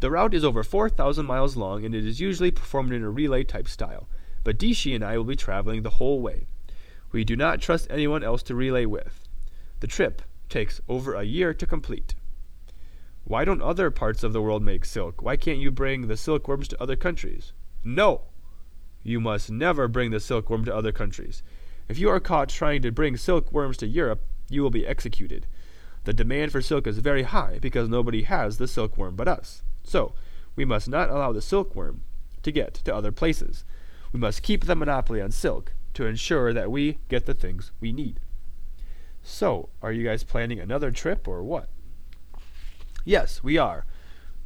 The 0.00 0.10
route 0.10 0.32
is 0.32 0.46
over 0.46 0.62
4,000 0.62 1.26
miles 1.26 1.54
long 1.54 1.84
and 1.84 1.94
it 1.94 2.06
is 2.06 2.18
usually 2.18 2.50
performed 2.50 2.94
in 2.94 3.04
a 3.04 3.10
relay 3.10 3.44
type 3.44 3.68
style, 3.68 4.08
but 4.44 4.58
Dishi 4.58 4.94
and 4.94 5.04
I 5.04 5.18
will 5.18 5.24
be 5.24 5.36
traveling 5.36 5.82
the 5.82 5.98
whole 6.00 6.22
way. 6.22 6.46
We 7.12 7.22
do 7.22 7.36
not 7.36 7.60
trust 7.60 7.86
anyone 7.90 8.24
else 8.24 8.42
to 8.44 8.54
relay 8.54 8.86
with. 8.86 9.28
The 9.80 9.86
trip 9.86 10.22
takes 10.48 10.80
over 10.88 11.12
a 11.12 11.24
year 11.24 11.52
to 11.52 11.66
complete. 11.66 12.14
Why 13.28 13.44
don't 13.44 13.60
other 13.60 13.90
parts 13.90 14.24
of 14.24 14.32
the 14.32 14.40
world 14.40 14.62
make 14.62 14.86
silk? 14.86 15.20
Why 15.20 15.36
can't 15.36 15.58
you 15.58 15.70
bring 15.70 16.06
the 16.06 16.16
silkworms 16.16 16.66
to 16.68 16.82
other 16.82 16.96
countries? 16.96 17.52
No! 17.84 18.22
You 19.02 19.20
must 19.20 19.50
never 19.50 19.86
bring 19.86 20.12
the 20.12 20.18
silkworm 20.18 20.64
to 20.64 20.74
other 20.74 20.92
countries. 20.92 21.42
If 21.90 21.98
you 21.98 22.08
are 22.08 22.20
caught 22.20 22.48
trying 22.48 22.80
to 22.80 22.90
bring 22.90 23.18
silkworms 23.18 23.76
to 23.78 23.86
Europe, 23.86 24.22
you 24.48 24.62
will 24.62 24.70
be 24.70 24.86
executed. 24.86 25.46
The 26.04 26.14
demand 26.14 26.52
for 26.52 26.62
silk 26.62 26.86
is 26.86 27.00
very 27.00 27.24
high 27.24 27.58
because 27.60 27.90
nobody 27.90 28.22
has 28.22 28.56
the 28.56 28.66
silkworm 28.66 29.14
but 29.14 29.28
us. 29.28 29.62
So, 29.84 30.14
we 30.56 30.64
must 30.64 30.88
not 30.88 31.10
allow 31.10 31.32
the 31.32 31.42
silkworm 31.42 32.00
to 32.44 32.50
get 32.50 32.72
to 32.72 32.94
other 32.94 33.12
places. 33.12 33.62
We 34.10 34.20
must 34.20 34.42
keep 34.42 34.64
the 34.64 34.74
monopoly 34.74 35.20
on 35.20 35.32
silk 35.32 35.74
to 35.92 36.06
ensure 36.06 36.54
that 36.54 36.70
we 36.70 36.96
get 37.10 37.26
the 37.26 37.34
things 37.34 37.72
we 37.78 37.92
need. 37.92 38.20
So, 39.22 39.68
are 39.82 39.92
you 39.92 40.04
guys 40.04 40.24
planning 40.24 40.60
another 40.60 40.90
trip 40.90 41.28
or 41.28 41.42
what? 41.42 41.68
Yes, 43.08 43.42
we 43.42 43.56
are. 43.56 43.86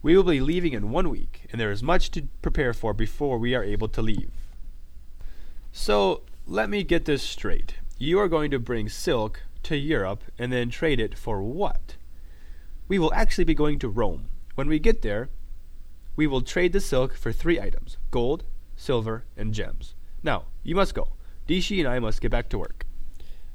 We 0.04 0.16
will 0.16 0.22
be 0.22 0.40
leaving 0.40 0.72
in 0.72 0.92
one 0.92 1.10
week, 1.10 1.46
and 1.50 1.60
there 1.60 1.72
is 1.72 1.82
much 1.82 2.12
to 2.12 2.28
prepare 2.42 2.72
for 2.72 2.94
before 2.94 3.36
we 3.36 3.56
are 3.56 3.64
able 3.64 3.88
to 3.88 4.00
leave. 4.00 4.30
So, 5.72 6.22
let 6.46 6.70
me 6.70 6.84
get 6.84 7.04
this 7.04 7.24
straight. 7.24 7.78
You 7.98 8.20
are 8.20 8.28
going 8.28 8.52
to 8.52 8.60
bring 8.60 8.88
silk 8.88 9.42
to 9.64 9.76
Europe 9.76 10.22
and 10.38 10.52
then 10.52 10.70
trade 10.70 11.00
it 11.00 11.18
for 11.18 11.42
what? 11.42 11.96
We 12.86 13.00
will 13.00 13.12
actually 13.14 13.42
be 13.42 13.52
going 13.52 13.80
to 13.80 13.88
Rome. 13.88 14.28
When 14.54 14.68
we 14.68 14.78
get 14.78 15.02
there, 15.02 15.28
we 16.14 16.28
will 16.28 16.40
trade 16.40 16.72
the 16.72 16.78
silk 16.78 17.16
for 17.16 17.32
three 17.32 17.58
items 17.58 17.96
gold, 18.12 18.44
silver, 18.76 19.24
and 19.36 19.52
gems. 19.52 19.96
Now, 20.22 20.44
you 20.62 20.76
must 20.76 20.94
go. 20.94 21.08
Dishi 21.48 21.80
and 21.80 21.88
I 21.88 21.98
must 21.98 22.20
get 22.20 22.30
back 22.30 22.48
to 22.50 22.58
work. 22.58 22.86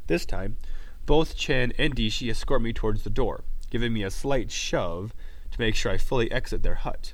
This 0.08 0.26
time, 0.26 0.58
both 1.06 1.38
Chen 1.38 1.72
and 1.78 1.96
Dishi 1.96 2.30
escort 2.30 2.62
me 2.62 2.74
towards 2.74 3.04
the 3.04 3.10
door, 3.10 3.46
giving 3.70 3.94
me 3.94 4.04
a 4.04 4.12
slight 4.12 4.52
shove 4.52 5.14
to 5.52 5.60
make 5.60 5.76
sure 5.76 5.92
I 5.92 5.98
fully 5.98 6.32
exit 6.32 6.64
their 6.64 6.76
hut. 6.76 7.14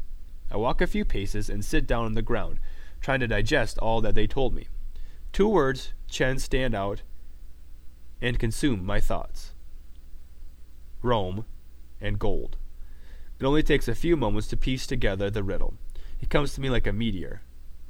I 0.52 0.58
walk 0.58 0.82
a 0.82 0.88
few 0.88 1.06
paces 1.06 1.50
and 1.50 1.64
sit 1.64 1.88
down 1.88 2.06
on 2.06 2.14
the 2.14 2.22
ground, 2.22 2.60
trying 3.02 3.20
to 3.22 3.28
digest 3.28 3.78
all 3.80 4.02
that 4.02 4.16
they 4.16 4.28
told 4.28 4.54
me. 4.54 4.68
Two 5.32 5.48
words, 5.48 5.94
Chen, 6.08 6.38
stand 6.38 6.76
out 6.76 7.02
and 8.22 8.40
consume 8.40 8.86
my 8.86 9.00
thoughts 9.00 9.54
Rome 11.02 11.46
and 12.00 12.20
gold. 12.20 12.58
It 13.40 13.46
only 13.46 13.64
takes 13.64 13.88
a 13.88 13.96
few 13.96 14.16
moments 14.16 14.48
to 14.50 14.58
piece 14.58 14.88
together 14.88 15.30
the 15.30 15.44
riddle. 15.44 15.74
It 16.22 16.30
comes 16.30 16.54
to 16.54 16.62
me 16.62 16.70
like 16.70 16.88
a 16.88 16.94
meteor. 16.94 17.42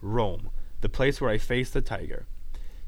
Rome, 0.02 0.50
the 0.82 0.90
place 0.90 1.22
where 1.22 1.30
I 1.30 1.38
faced 1.38 1.74
the 1.74 1.82
tiger. 1.82 2.26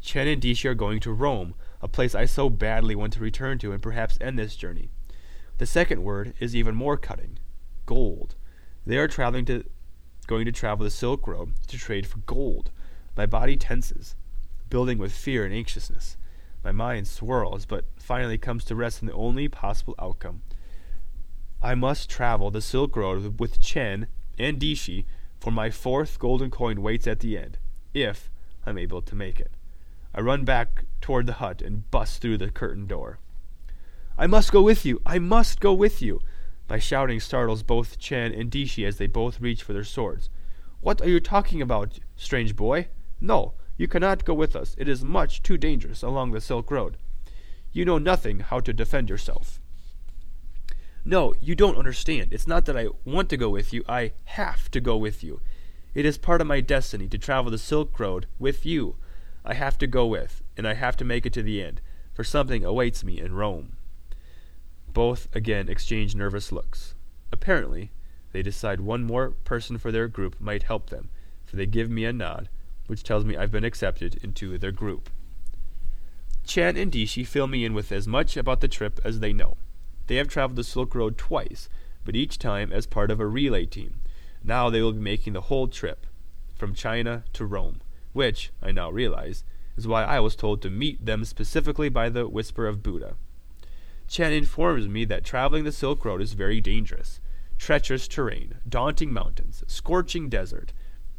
Chen 0.01 0.27
and 0.27 0.41
Dishi 0.41 0.69
are 0.69 0.73
going 0.73 0.99
to 1.01 1.11
Rome, 1.11 1.53
a 1.81 1.87
place 1.87 2.15
I 2.15 2.25
so 2.25 2.49
badly 2.49 2.95
want 2.95 3.13
to 3.13 3.19
return 3.19 3.59
to 3.59 3.71
and 3.71 3.81
perhaps 3.81 4.17
end 4.19 4.39
this 4.39 4.55
journey. 4.55 4.89
The 5.57 5.65
second 5.65 6.03
word 6.03 6.33
is 6.39 6.55
even 6.55 6.75
more 6.75 6.97
cutting 6.97 7.39
gold. 7.85 8.35
They 8.85 8.97
are 8.97 9.07
traveling 9.07 9.45
to 9.45 9.63
going 10.27 10.45
to 10.45 10.51
travel 10.51 10.83
the 10.83 10.89
Silk 10.89 11.27
Road 11.27 11.53
to 11.67 11.77
trade 11.77 12.07
for 12.07 12.17
gold. 12.19 12.71
My 13.15 13.25
body 13.25 13.55
tenses 13.55 14.15
building 14.69 14.97
with 14.97 15.11
fear 15.11 15.45
and 15.45 15.53
anxiousness. 15.53 16.17
My 16.63 16.71
mind 16.71 17.07
swirls, 17.07 17.65
but 17.65 17.85
finally 17.97 18.37
comes 18.37 18.65
to 18.65 18.75
rest 18.75 19.01
in 19.01 19.07
the 19.07 19.13
only 19.13 19.47
possible 19.47 19.95
outcome. 19.99 20.41
I 21.61 21.75
must 21.75 22.09
travel 22.09 22.51
the 22.51 22.61
Silk 22.61 22.95
Road 22.95 23.39
with 23.39 23.61
Chen 23.61 24.07
and 24.37 24.59
Dishi, 24.59 25.05
for 25.39 25.51
my 25.51 25.69
fourth 25.69 26.19
golden 26.19 26.49
coin 26.49 26.81
waits 26.81 27.07
at 27.07 27.19
the 27.19 27.37
end, 27.37 27.59
if 27.93 28.29
I'm 28.65 28.77
able 28.77 29.01
to 29.03 29.15
make 29.15 29.39
it. 29.39 29.51
I 30.13 30.21
run 30.21 30.43
back 30.43 30.85
toward 31.01 31.27
the 31.27 31.33
hut 31.33 31.61
and 31.61 31.89
bust 31.91 32.21
through 32.21 32.39
the 32.39 32.49
curtained 32.49 32.87
door. 32.87 33.19
I 34.17 34.27
must 34.27 34.53
go 34.53 34.61
with 34.61 34.85
you! 34.85 35.01
I 35.05 35.19
must 35.19 35.59
go 35.59 35.73
with 35.73 36.01
you! 36.01 36.21
My 36.69 36.79
shouting 36.79 37.19
startles 37.19 37.63
both 37.63 37.99
Chen 37.99 38.31
and 38.31 38.49
Dishi 38.49 38.87
as 38.87 38.97
they 38.97 39.07
both 39.07 39.41
reach 39.41 39.61
for 39.61 39.73
their 39.73 39.83
swords. 39.83 40.29
What 40.79 41.01
are 41.01 41.09
you 41.09 41.19
talking 41.19 41.61
about, 41.61 41.99
strange 42.15 42.55
boy? 42.55 42.87
No, 43.19 43.55
you 43.75 43.89
cannot 43.89 44.23
go 44.23 44.33
with 44.33 44.55
us. 44.55 44.73
It 44.77 44.87
is 44.87 45.03
much 45.03 45.43
too 45.43 45.57
dangerous 45.57 46.01
along 46.01 46.31
the 46.31 46.39
Silk 46.39 46.71
Road. 46.71 46.95
You 47.73 47.83
know 47.83 47.97
nothing 47.97 48.39
how 48.39 48.61
to 48.61 48.71
defend 48.71 49.09
yourself. 49.09 49.59
No, 51.03 51.33
you 51.41 51.53
don't 51.53 51.77
understand. 51.77 52.31
It's 52.31 52.47
not 52.47 52.63
that 52.65 52.77
I 52.77 52.87
want 53.03 53.29
to 53.31 53.37
go 53.37 53.49
with 53.49 53.73
you, 53.73 53.83
I 53.87 54.13
have 54.23 54.71
to 54.71 54.79
go 54.79 54.95
with 54.95 55.25
you. 55.25 55.41
It 55.93 56.05
is 56.05 56.17
part 56.17 56.39
of 56.39 56.47
my 56.47 56.61
destiny 56.61 57.09
to 57.09 57.17
travel 57.17 57.51
the 57.51 57.57
Silk 57.57 57.99
Road 57.99 58.27
with 58.39 58.65
you. 58.65 58.95
I 59.43 59.55
have 59.55 59.77
to 59.79 59.87
go 59.87 60.05
with, 60.07 60.41
and 60.55 60.65
I 60.65 60.75
have 60.75 60.95
to 60.97 61.05
make 61.05 61.25
it 61.25 61.33
to 61.33 61.43
the 61.43 61.61
end, 61.61 61.81
for 62.13 62.23
something 62.23 62.63
awaits 62.63 63.03
me 63.03 63.19
in 63.19 63.33
Rome. 63.33 63.73
Both 64.95 65.27
again 65.35 65.67
exchange 65.67 66.15
nervous 66.15 66.53
looks. 66.53 66.95
Apparently, 67.29 67.91
they 68.31 68.41
decide 68.41 68.79
one 68.79 69.03
more 69.03 69.31
person 69.43 69.77
for 69.77 69.91
their 69.91 70.07
group 70.07 70.39
might 70.39 70.63
help 70.63 70.89
them, 70.89 71.09
for 71.45 71.57
they 71.57 71.65
give 71.65 71.89
me 71.89 72.05
a 72.05 72.13
nod, 72.13 72.47
which 72.87 73.03
tells 73.03 73.25
me 73.25 73.35
I've 73.35 73.51
been 73.51 73.65
accepted 73.65 74.17
into 74.23 74.57
their 74.57 74.71
group. 74.71 75.09
Chen 76.45 76.77
and 76.77 76.93
Dishi 76.93 77.27
fill 77.27 77.47
me 77.47 77.65
in 77.65 77.73
with 77.73 77.91
as 77.91 78.07
much 78.07 78.37
about 78.37 78.61
the 78.61 78.69
trip 78.69 79.01
as 79.03 79.19
they 79.19 79.33
know. 79.33 79.57
They 80.07 80.15
have 80.15 80.29
traveled 80.29 80.55
the 80.55 80.63
Silk 80.63 80.95
Road 80.95 81.17
twice, 81.17 81.67
but 82.05 82.15
each 82.15 82.39
time 82.39 82.71
as 82.71 82.87
part 82.87 83.11
of 83.11 83.19
a 83.19 83.27
relay 83.27 83.65
team. 83.65 83.99
Now 84.45 84.69
they 84.69 84.81
will 84.81 84.93
be 84.93 84.99
making 84.99 85.33
the 85.33 85.49
whole 85.51 85.67
trip, 85.67 86.07
from 86.55 86.73
China 86.73 87.25
to 87.33 87.45
Rome, 87.45 87.81
which, 88.13 88.49
I 88.61 88.71
now 88.71 88.91
realize, 88.91 89.43
is 89.75 89.89
why 89.89 90.05
I 90.05 90.21
was 90.21 90.37
told 90.37 90.61
to 90.61 90.69
meet 90.69 91.05
them 91.05 91.25
specifically 91.25 91.89
by 91.89 92.07
the 92.07 92.29
whisper 92.29 92.65
of 92.65 92.81
Buddha. 92.81 93.17
Chen 94.07 94.31
informs 94.31 94.87
me 94.87 95.05
that 95.05 95.23
traveling 95.23 95.63
the 95.63 95.71
Silk 95.71 96.05
Road 96.05 96.21
is 96.21 96.33
very 96.33 96.61
dangerous. 96.61 97.19
Treacherous 97.57 98.07
terrain, 98.07 98.55
daunting 98.67 99.11
mountains, 99.11 99.63
scorching 99.67 100.29
desert, 100.29 100.73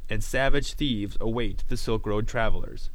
and 0.09 0.23
savage 0.23 0.75
thieves 0.75 1.17
await 1.21 1.65
the 1.69 1.77
Silk 1.77 2.07
Road 2.07 2.29
travelers. 2.29 2.91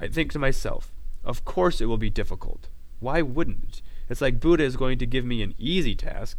I 0.00 0.08
think 0.08 0.32
to 0.32 0.38
myself, 0.38 0.92
of 1.24 1.44
course 1.44 1.80
it 1.80 1.86
will 1.86 1.98
be 1.98 2.10
difficult. 2.10 2.68
Why 3.00 3.22
wouldn't 3.22 3.64
it? 3.64 3.82
It's 4.08 4.20
like 4.20 4.40
Buddha 4.40 4.64
is 4.64 4.76
going 4.76 4.98
to 4.98 5.06
give 5.06 5.24
me 5.24 5.42
an 5.42 5.54
easy 5.58 5.94
task. 5.94 6.38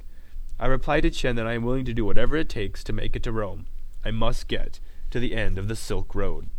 I 0.60 0.68
reply 0.68 1.02
to 1.02 1.10
Chen 1.10 1.36
that 1.36 1.48
I 1.48 1.54
am 1.54 1.64
willing 1.64 1.86
to 1.86 1.94
do 1.94 2.06
whatever 2.06 2.36
it 2.36 2.50
takes 2.50 2.84
to 2.84 2.94
make 2.94 3.16
it 3.16 3.24
to 3.24 3.32
Rome. 3.32 3.66
I 4.04 4.12
must 4.12 4.48
get 4.48 4.80
to 5.12 5.20
the 5.20 5.36
end 5.36 5.58
of 5.58 5.68
the 5.68 5.76
Silk 5.76 6.14
Road. 6.14 6.50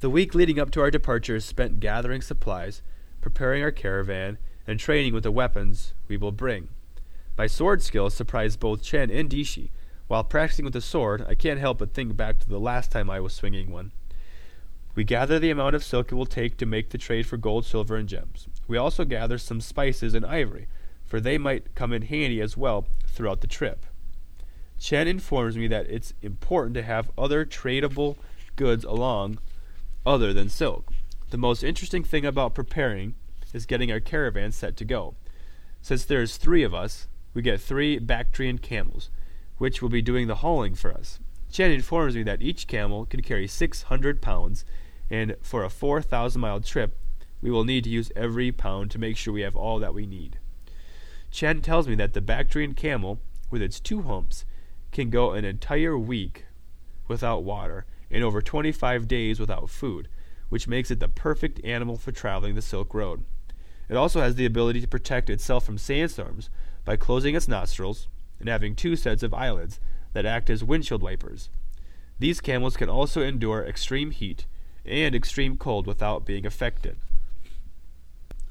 The 0.00 0.10
week 0.10 0.34
leading 0.34 0.58
up 0.58 0.70
to 0.72 0.80
our 0.80 0.90
departure 0.90 1.36
is 1.36 1.44
spent 1.44 1.80
gathering 1.80 2.22
supplies, 2.22 2.82
preparing 3.20 3.62
our 3.62 3.70
caravan, 3.70 4.38
and 4.66 4.78
training 4.78 5.14
with 5.14 5.22
the 5.22 5.30
weapons 5.30 5.94
we 6.08 6.16
will 6.16 6.32
bring. 6.32 6.68
My 7.36 7.46
sword 7.46 7.82
skills 7.82 8.14
surprised 8.14 8.60
both 8.60 8.82
Chen 8.82 9.10
and 9.10 9.28
Dishi, 9.28 9.70
while 10.08 10.24
practicing 10.24 10.64
with 10.64 10.74
the 10.74 10.80
sword, 10.80 11.24
I 11.26 11.34
can't 11.34 11.60
help 11.60 11.78
but 11.78 11.94
think 11.94 12.16
back 12.16 12.38
to 12.40 12.48
the 12.48 12.60
last 12.60 12.90
time 12.90 13.08
I 13.08 13.20
was 13.20 13.32
swinging 13.32 13.70
one. 13.70 13.92
We 14.94 15.04
gather 15.04 15.38
the 15.38 15.50
amount 15.50 15.74
of 15.74 15.82
silk 15.82 16.12
it 16.12 16.16
will 16.16 16.26
take 16.26 16.58
to 16.58 16.66
make 16.66 16.90
the 16.90 16.98
trade 16.98 17.26
for 17.26 17.38
gold, 17.38 17.64
silver, 17.64 17.96
and 17.96 18.08
gems. 18.08 18.46
We 18.68 18.76
also 18.76 19.06
gather 19.06 19.38
some 19.38 19.62
spices 19.62 20.12
and 20.12 20.26
ivory, 20.26 20.68
for 21.04 21.18
they 21.18 21.38
might 21.38 21.74
come 21.74 21.92
in 21.92 22.02
handy 22.02 22.42
as 22.42 22.56
well 22.56 22.86
throughout 23.06 23.40
the 23.40 23.46
trip. 23.46 23.86
Chen 24.78 25.08
informs 25.08 25.56
me 25.56 25.66
that 25.68 25.88
it's 25.88 26.12
important 26.20 26.74
to 26.74 26.82
have 26.82 27.10
other 27.16 27.46
tradable 27.46 28.16
goods 28.56 28.84
along 28.84 29.38
other 30.04 30.34
than 30.34 30.50
silk. 30.50 30.92
The 31.30 31.38
most 31.38 31.62
interesting 31.62 32.04
thing 32.04 32.26
about 32.26 32.54
preparing 32.54 33.14
is 33.52 33.66
getting 33.66 33.90
our 33.90 34.00
caravan 34.00 34.52
set 34.52 34.76
to 34.76 34.84
go. 34.84 35.14
Since 35.80 36.04
there's 36.04 36.36
three 36.36 36.62
of 36.62 36.74
us, 36.74 37.08
we 37.34 37.42
get 37.42 37.60
three 37.60 37.98
Bactrian 37.98 38.58
camels 38.58 39.10
which 39.62 39.80
will 39.80 39.88
be 39.88 40.02
doing 40.02 40.26
the 40.26 40.34
hauling 40.34 40.74
for 40.74 40.92
us. 40.92 41.20
Chen 41.48 41.70
informs 41.70 42.16
me 42.16 42.24
that 42.24 42.42
each 42.42 42.66
camel 42.66 43.06
can 43.06 43.22
carry 43.22 43.46
600 43.46 44.20
pounds, 44.20 44.64
and 45.08 45.36
for 45.40 45.62
a 45.62 45.70
4,000 45.70 46.40
mile 46.40 46.60
trip, 46.60 46.98
we 47.40 47.48
will 47.48 47.62
need 47.62 47.84
to 47.84 47.90
use 47.90 48.10
every 48.16 48.50
pound 48.50 48.90
to 48.90 48.98
make 48.98 49.16
sure 49.16 49.32
we 49.32 49.42
have 49.42 49.54
all 49.54 49.78
that 49.78 49.94
we 49.94 50.04
need. 50.04 50.40
Chen 51.30 51.60
tells 51.60 51.86
me 51.86 51.94
that 51.94 52.12
the 52.12 52.20
Bactrian 52.20 52.74
camel, 52.74 53.20
with 53.52 53.62
its 53.62 53.78
two 53.78 54.02
humps, 54.02 54.44
can 54.90 55.10
go 55.10 55.30
an 55.30 55.44
entire 55.44 55.96
week 55.96 56.46
without 57.06 57.44
water 57.44 57.86
and 58.10 58.24
over 58.24 58.42
25 58.42 59.06
days 59.06 59.38
without 59.38 59.70
food, 59.70 60.08
which 60.48 60.66
makes 60.66 60.90
it 60.90 60.98
the 60.98 61.08
perfect 61.08 61.64
animal 61.64 61.96
for 61.96 62.10
traveling 62.10 62.56
the 62.56 62.62
Silk 62.62 62.94
Road. 62.94 63.24
It 63.92 63.96
also 63.96 64.22
has 64.22 64.36
the 64.36 64.46
ability 64.46 64.80
to 64.80 64.88
protect 64.88 65.28
itself 65.28 65.66
from 65.66 65.76
sandstorms 65.76 66.48
by 66.82 66.96
closing 66.96 67.34
its 67.34 67.46
nostrils, 67.46 68.08
and 68.40 68.48
having 68.48 68.74
two 68.74 68.96
sets 68.96 69.22
of 69.22 69.34
eyelids 69.34 69.80
that 70.14 70.24
act 70.24 70.48
as 70.48 70.64
windshield 70.64 71.02
wipers. 71.02 71.50
These 72.18 72.40
camels 72.40 72.74
can 72.74 72.88
also 72.88 73.20
endure 73.20 73.62
extreme 73.62 74.10
heat 74.10 74.46
and 74.86 75.14
extreme 75.14 75.58
cold 75.58 75.86
without 75.86 76.24
being 76.24 76.46
affected. 76.46 76.96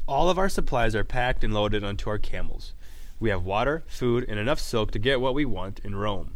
All 0.07 0.29
of 0.29 0.38
our 0.38 0.48
supplies 0.48 0.93
are 0.93 1.03
packed 1.03 1.43
and 1.43 1.55
loaded 1.55 1.83
onto 1.83 2.12
our 2.12 2.19
camels. 2.19 2.74
We 3.19 3.31
have 3.31 3.43
water, 3.43 3.83
food, 3.88 4.25
and 4.29 4.38
enough 4.38 4.60
silk 4.60 4.91
to 4.91 5.00
get 5.00 5.21
what 5.21 5.33
we 5.33 5.43
want 5.43 5.79
in 5.79 5.95
Rome. 5.95 6.33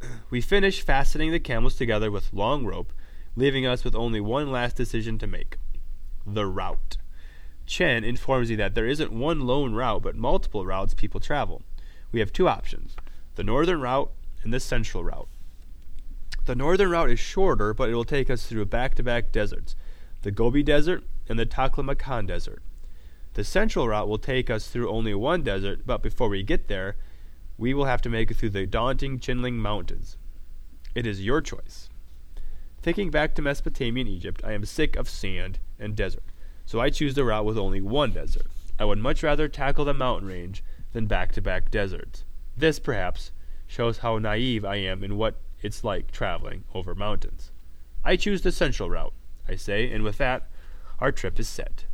We 0.30 0.40
finish 0.42 0.80
fastening 0.80 1.32
the 1.32 1.40
camels 1.40 1.74
together 1.74 2.12
with 2.12 2.32
long 2.32 2.64
rope, 2.64 2.92
leaving 3.34 3.66
us 3.66 3.82
with 3.82 3.96
only 3.96 4.20
one 4.20 4.52
last 4.52 4.76
decision 4.76 5.18
to 5.18 5.26
make 5.26 5.58
the 6.24 6.46
route. 6.46 6.97
Chen 7.68 8.02
informs 8.02 8.50
me 8.50 8.56
that 8.56 8.74
there 8.74 8.86
isn't 8.86 9.12
one 9.12 9.40
lone 9.40 9.74
route, 9.74 10.02
but 10.02 10.16
multiple 10.16 10.64
routes 10.64 10.94
people 10.94 11.20
travel. 11.20 11.62
We 12.10 12.20
have 12.20 12.32
two 12.32 12.48
options 12.48 12.96
the 13.36 13.44
northern 13.44 13.80
route 13.80 14.10
and 14.42 14.52
the 14.52 14.58
central 14.58 15.04
route. 15.04 15.28
The 16.46 16.56
northern 16.56 16.90
route 16.90 17.10
is 17.10 17.20
shorter, 17.20 17.74
but 17.74 17.90
it 17.90 17.94
will 17.94 18.04
take 18.04 18.30
us 18.30 18.46
through 18.46 18.64
back 18.64 18.94
to 18.96 19.02
back 19.02 19.30
deserts 19.30 19.76
the 20.22 20.30
Gobi 20.32 20.64
Desert 20.64 21.04
and 21.28 21.38
the 21.38 21.46
Taklamakan 21.46 22.26
Desert. 22.26 22.62
The 23.34 23.44
central 23.44 23.86
route 23.86 24.08
will 24.08 24.18
take 24.18 24.50
us 24.50 24.68
through 24.68 24.90
only 24.90 25.14
one 25.14 25.42
desert, 25.42 25.82
but 25.86 26.02
before 26.02 26.28
we 26.28 26.42
get 26.42 26.66
there, 26.66 26.96
we 27.56 27.72
will 27.72 27.84
have 27.84 28.02
to 28.02 28.08
make 28.08 28.30
it 28.30 28.36
through 28.38 28.50
the 28.50 28.66
daunting 28.66 29.20
Chinling 29.20 29.54
Mountains. 29.54 30.16
It 30.94 31.06
is 31.06 31.24
your 31.24 31.40
choice. 31.40 31.88
Thinking 32.82 33.10
back 33.10 33.34
to 33.34 33.42
Mesopotamian 33.42 34.08
Egypt, 34.08 34.40
I 34.42 34.54
am 34.54 34.64
sick 34.64 34.96
of 34.96 35.08
sand 35.08 35.58
and 35.78 35.94
desert, 35.94 36.27
so 36.68 36.78
I 36.78 36.90
choose 36.90 37.14
the 37.14 37.24
route 37.24 37.46
with 37.46 37.56
only 37.56 37.80
one 37.80 38.10
desert. 38.10 38.46
I 38.78 38.84
would 38.84 38.98
much 38.98 39.22
rather 39.22 39.48
tackle 39.48 39.86
the 39.86 39.94
mountain 39.94 40.28
range 40.28 40.62
than 40.92 41.06
back 41.06 41.32
to 41.32 41.40
back 41.40 41.70
deserts. 41.70 42.24
This, 42.58 42.78
perhaps, 42.78 43.32
shows 43.66 43.98
how 43.98 44.18
naive 44.18 44.66
I 44.66 44.76
am 44.76 45.02
in 45.02 45.16
what 45.16 45.36
it's 45.62 45.82
like 45.82 46.10
traveling 46.10 46.64
over 46.74 46.94
mountains. 46.94 47.52
I 48.04 48.16
choose 48.16 48.42
the 48.42 48.52
central 48.52 48.90
route, 48.90 49.14
I 49.48 49.56
say, 49.56 49.90
and 49.90 50.04
with 50.04 50.18
that, 50.18 50.46
our 51.00 51.10
trip 51.10 51.40
is 51.40 51.48
set. 51.48 51.86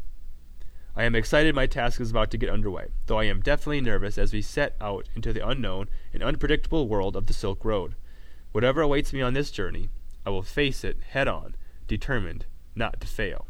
I 0.96 1.04
am 1.04 1.14
excited 1.14 1.54
my 1.54 1.66
task 1.66 2.00
is 2.00 2.10
about 2.10 2.32
to 2.32 2.36
get 2.36 2.50
underway, 2.50 2.88
though 3.06 3.20
I 3.20 3.26
am 3.26 3.42
definitely 3.42 3.80
nervous 3.80 4.18
as 4.18 4.32
we 4.32 4.42
set 4.42 4.74
out 4.80 5.08
into 5.14 5.32
the 5.32 5.48
unknown 5.48 5.88
and 6.12 6.20
unpredictable 6.20 6.88
world 6.88 7.14
of 7.14 7.26
the 7.26 7.32
Silk 7.32 7.64
Road. 7.64 7.94
Whatever 8.50 8.80
awaits 8.80 9.12
me 9.12 9.22
on 9.22 9.34
this 9.34 9.52
journey, 9.52 9.88
I 10.26 10.30
will 10.30 10.42
face 10.42 10.82
it 10.82 10.96
head 11.10 11.28
on, 11.28 11.54
determined 11.86 12.46
not 12.74 13.00
to 13.00 13.06
fail. 13.06 13.46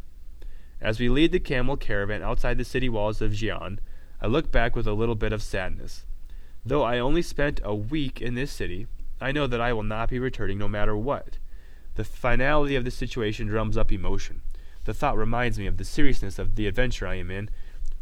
As 0.85 1.01
we 1.01 1.09
lead 1.09 1.33
the 1.33 1.41
camel 1.41 1.79
caravan 1.79 2.23
outside 2.23 2.59
the 2.59 2.65
city 2.65 2.91
walls 2.91 3.23
of 3.23 3.33
Xi'an, 3.33 3.79
I 4.21 4.27
look 4.27 4.53
back 4.53 4.77
with 4.77 4.87
a 4.87 4.93
little 4.93 5.15
bit 5.15 5.33
of 5.33 5.43
sadness. 5.43 6.05
Though 6.63 6.83
I 6.83 6.99
only 6.99 7.23
spent 7.23 7.59
a 7.65 7.75
week 7.75 8.21
in 8.21 8.35
this 8.35 8.53
city, 8.53 8.87
I 9.19 9.33
know 9.33 9.47
that 9.47 9.63
I 9.63 9.73
will 9.73 9.83
not 9.83 10.11
be 10.11 10.19
returning 10.19 10.59
no 10.59 10.69
matter 10.69 10.95
what. 10.95 11.39
The 11.95 12.05
finality 12.05 12.77
of 12.77 12.85
the 12.85 12.91
situation 12.91 13.47
drums 13.47 13.79
up 13.79 13.91
emotion. 13.93 14.43
The 14.85 14.93
thought 14.93 15.17
reminds 15.17 15.59
me 15.59 15.67
of 15.67 15.79
the 15.79 15.87
seriousness 15.87 16.39
of 16.39 16.55
the 16.55 16.67
adventure 16.67 17.07
I 17.07 17.15
am 17.15 17.31
in, 17.31 17.49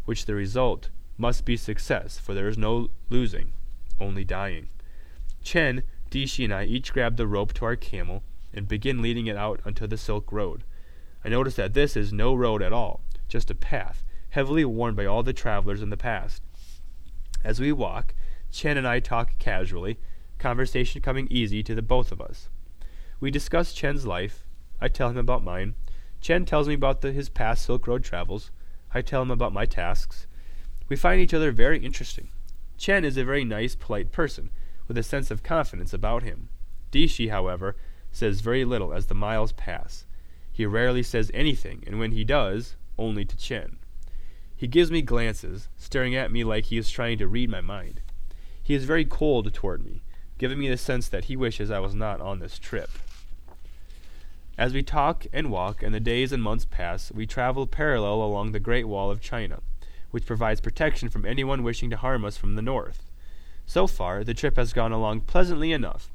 which 0.05 0.27
the 0.27 0.35
result 0.35 0.91
must 1.17 1.45
be 1.45 1.57
success, 1.57 2.19
for 2.19 2.35
there 2.35 2.49
is 2.49 2.59
no 2.59 2.91
losing, 3.09 3.53
only 4.01 4.25
dying. 4.25 4.71
Chen, 5.45 5.85
Dishi, 6.11 6.43
and 6.43 6.53
I 6.53 6.65
each 6.65 6.93
grab 6.93 7.17
the 7.17 7.29
rope 7.29 7.53
to 7.55 7.65
our 7.65 7.77
camel 7.77 8.25
and 8.53 8.67
begin 8.67 9.01
leading 9.01 9.29
it 9.29 9.37
out 9.37 9.61
onto 9.65 9.87
the 9.87 9.97
Silk 9.97 10.33
Road. 10.33 10.65
I 11.25 11.29
notice 11.29 11.57
that 11.57 11.75
this 11.75 11.97
is 11.97 12.13
no 12.13 12.35
road 12.35 12.63
at 12.63 12.73
all, 12.73 13.01
just 13.29 13.51
a 13.51 13.55
path, 13.55 14.05
heavily 14.31 14.65
worn 14.65 14.95
by 14.95 15.07
all 15.07 15.23
the 15.23 15.33
travelers 15.33 15.83
in 15.83 15.91
the 15.91 15.97
past. 15.97 16.43
As 17.45 17.61
we 17.61 17.73
walk, 17.73 18.15
Chen 18.51 18.77
and 18.77 18.87
I 18.87 19.01
talk 19.01 19.39
casually, 19.39 19.99
conversation 20.39 21.01
coming 21.01 21.29
easy 21.31 21.63
to 21.63 21.75
the 21.75 21.83
both 21.83 22.13
of 22.13 22.21
us. 22.21 22.49
We 23.21 23.31
discuss 23.31 23.73
Chen's 23.73 24.07
life. 24.07 24.45
I 24.81 24.89
tell 24.89 25.09
him 25.09 25.17
about 25.17 25.45
mine. 25.45 25.75
Chen 26.21 26.45
tells 26.45 26.69
me 26.69 26.75
about 26.75 27.01
the, 27.01 27.13
his 27.13 27.29
past 27.29 27.65
Silk 27.65 27.87
Road 27.87 28.03
travels. 28.05 28.51
I 28.93 29.01
tell 29.01 29.23
him 29.23 29.31
about 29.31 29.53
my 29.53 29.65
tasks. 29.65 30.27
We 30.89 30.97
find 30.97 31.21
each 31.21 31.35
other 31.35 31.53
very 31.53 31.79
interesting. 31.79 32.29
Chen 32.77 33.05
is 33.05 33.17
a 33.17 33.25
very 33.25 33.45
nice, 33.45 33.75
polite 33.75 34.11
person, 34.11 34.51
with 34.89 34.99
a 34.99 35.03
sense 35.03 35.31
of 35.31 35.43
confidence 35.43 35.93
about 35.93 36.25
him. 36.25 36.49
Dishi, 36.91 37.31
however, 37.31 37.77
says 38.11 38.41
very 38.41 38.65
little 38.65 38.93
as 38.93 39.07
the 39.07 39.15
miles 39.15 39.53
pass. 39.53 40.05
He 40.53 40.67
rarely 40.67 41.03
says 41.03 41.31
anything, 41.33 41.83
and 41.87 41.99
when 41.99 42.13
he 42.13 42.25
does, 42.25 42.77
only 42.99 43.25
to 43.25 43.37
Chen. 43.37 43.79
He 44.55 44.67
gives 44.69 44.91
me 44.91 45.03
glances, 45.03 45.69
staring 45.77 46.15
at 46.15 46.31
me 46.31 46.45
like 46.45 46.67
he 46.67 46.79
is 46.79 46.91
trying 46.91 47.19
to 47.19 47.27
read 47.27 47.51
my 47.51 47.61
mind. 47.61 48.01
He 48.63 48.75
is 48.75 48.85
very 48.85 49.05
cold 49.05 49.53
toward 49.53 49.85
me, 49.85 50.03
giving 50.39 50.59
me 50.59 50.69
the 50.69 50.77
sense 50.77 51.09
that 51.09 51.25
he 51.25 51.37
wishes 51.37 51.71
I 51.71 51.79
was 51.79 51.95
not 51.95 52.21
on 52.21 52.39
this 52.39 52.59
trip. 52.59 52.91
As 54.59 54.75
we 54.75 54.83
talk 54.83 55.27
and 55.33 55.51
walk 55.51 55.83
and 55.83 55.95
the 55.95 56.01
days 56.01 56.31
and 56.31 56.43
months 56.43 56.67
pass, 56.67 57.11
we 57.11 57.27
travel 57.27 57.67
parallel 57.67 58.23
along 58.23 58.53
the 58.53 58.61
Great 58.61 58.87
Wall 58.87 59.11
of 59.11 59.21
China, 59.21 59.61
which 60.11 60.27
provides 60.27 60.61
protection 60.61 61.09
from 61.09 61.25
anyone 61.25 61.63
wishing 61.63 61.89
to 61.91 61.97
harm 61.97 62.25
us 62.25 62.37
from 62.37 62.55
the 62.55 62.63
north. 62.63 63.11
So 63.65 63.87
far, 63.87 64.23
the 64.23 64.35
trip 64.35 64.57
has 64.57 64.75
gone 64.75 64.93
along 64.93 65.23
pleasantly 65.23 65.73
enough, 65.73 66.11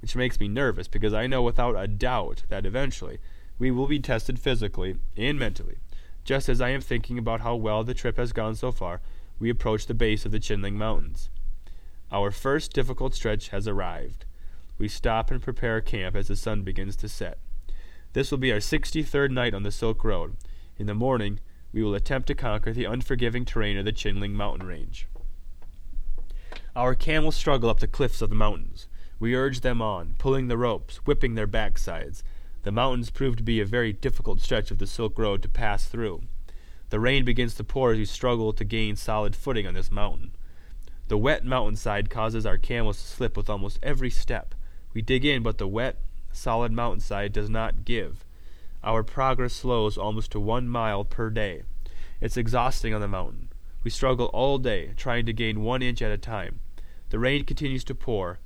which 0.00 0.14
makes 0.14 0.38
me 0.38 0.46
nervous 0.46 0.86
because 0.86 1.12
I 1.12 1.26
know 1.26 1.42
without 1.42 1.74
a 1.74 1.88
doubt 1.88 2.44
that 2.48 2.64
eventually 2.64 3.18
we 3.60 3.70
will 3.70 3.86
be 3.86 4.00
tested 4.00 4.38
physically 4.38 4.96
and 5.16 5.38
mentally. 5.38 5.76
Just 6.24 6.48
as 6.48 6.60
I 6.60 6.70
am 6.70 6.80
thinking 6.80 7.18
about 7.18 7.42
how 7.42 7.54
well 7.54 7.84
the 7.84 7.94
trip 7.94 8.16
has 8.16 8.32
gone 8.32 8.56
so 8.56 8.72
far, 8.72 9.02
we 9.38 9.50
approach 9.50 9.86
the 9.86 9.94
base 9.94 10.24
of 10.24 10.32
the 10.32 10.40
Chinling 10.40 10.74
Mountains. 10.76 11.28
Our 12.10 12.30
first 12.30 12.72
difficult 12.72 13.14
stretch 13.14 13.50
has 13.50 13.68
arrived. 13.68 14.24
We 14.78 14.88
stop 14.88 15.30
and 15.30 15.42
prepare 15.42 15.80
camp 15.82 16.16
as 16.16 16.28
the 16.28 16.36
sun 16.36 16.62
begins 16.62 16.96
to 16.96 17.08
set. 17.08 17.38
This 18.14 18.30
will 18.30 18.38
be 18.38 18.50
our 18.50 18.58
63rd 18.58 19.30
night 19.30 19.54
on 19.54 19.62
the 19.62 19.70
Silk 19.70 20.02
Road. 20.04 20.36
In 20.78 20.86
the 20.86 20.94
morning, 20.94 21.38
we 21.72 21.82
will 21.82 21.94
attempt 21.94 22.28
to 22.28 22.34
conquer 22.34 22.72
the 22.72 22.86
unforgiving 22.86 23.44
terrain 23.44 23.76
of 23.76 23.84
the 23.84 23.92
Chinling 23.92 24.32
mountain 24.32 24.66
range. 24.66 25.06
Our 26.74 26.94
camels 26.94 27.36
struggle 27.36 27.68
up 27.68 27.80
the 27.80 27.86
cliffs 27.86 28.22
of 28.22 28.30
the 28.30 28.34
mountains. 28.34 28.88
We 29.18 29.34
urge 29.34 29.60
them 29.60 29.82
on, 29.82 30.14
pulling 30.16 30.48
the 30.48 30.56
ropes, 30.56 30.96
whipping 31.04 31.34
their 31.34 31.46
backsides. 31.46 32.22
The 32.62 32.72
mountains 32.72 33.08
prove 33.08 33.36
to 33.36 33.42
be 33.42 33.58
a 33.58 33.64
very 33.64 33.92
difficult 33.92 34.40
stretch 34.40 34.70
of 34.70 34.76
the 34.76 34.86
Silk 34.86 35.18
Road 35.18 35.42
to 35.42 35.48
pass 35.48 35.86
through. 35.86 36.22
The 36.90 37.00
rain 37.00 37.24
begins 37.24 37.54
to 37.54 37.64
pour 37.64 37.92
as 37.92 37.98
we 37.98 38.04
struggle 38.04 38.52
to 38.52 38.64
gain 38.64 38.96
solid 38.96 39.34
footing 39.34 39.66
on 39.66 39.74
this 39.74 39.90
mountain. 39.90 40.32
The 41.08 41.16
wet 41.16 41.44
mountainside 41.44 42.10
causes 42.10 42.44
our 42.44 42.58
camels 42.58 43.00
to 43.00 43.08
slip 43.08 43.36
with 43.36 43.48
almost 43.48 43.78
every 43.82 44.10
step. 44.10 44.54
We 44.92 45.00
dig 45.00 45.24
in, 45.24 45.42
but 45.42 45.56
the 45.56 45.66
wet, 45.66 46.02
solid 46.32 46.70
mountainside 46.70 47.32
does 47.32 47.48
not 47.48 47.86
give. 47.86 48.26
Our 48.84 49.02
progress 49.02 49.54
slows 49.54 49.96
almost 49.96 50.30
to 50.32 50.40
one 50.40 50.68
mile 50.68 51.04
per 51.04 51.30
day. 51.30 51.62
It's 52.20 52.36
exhausting 52.36 52.92
on 52.92 53.00
the 53.00 53.08
mountain. 53.08 53.48
We 53.82 53.90
struggle 53.90 54.26
all 54.26 54.58
day, 54.58 54.92
trying 54.96 55.24
to 55.26 55.32
gain 55.32 55.62
one 55.62 55.80
inch 55.80 56.02
at 56.02 56.12
a 56.12 56.18
time. 56.18 56.60
The 57.08 57.18
rain 57.18 57.44
continues 57.44 57.84
to 57.84 57.94
pour. 57.94 58.38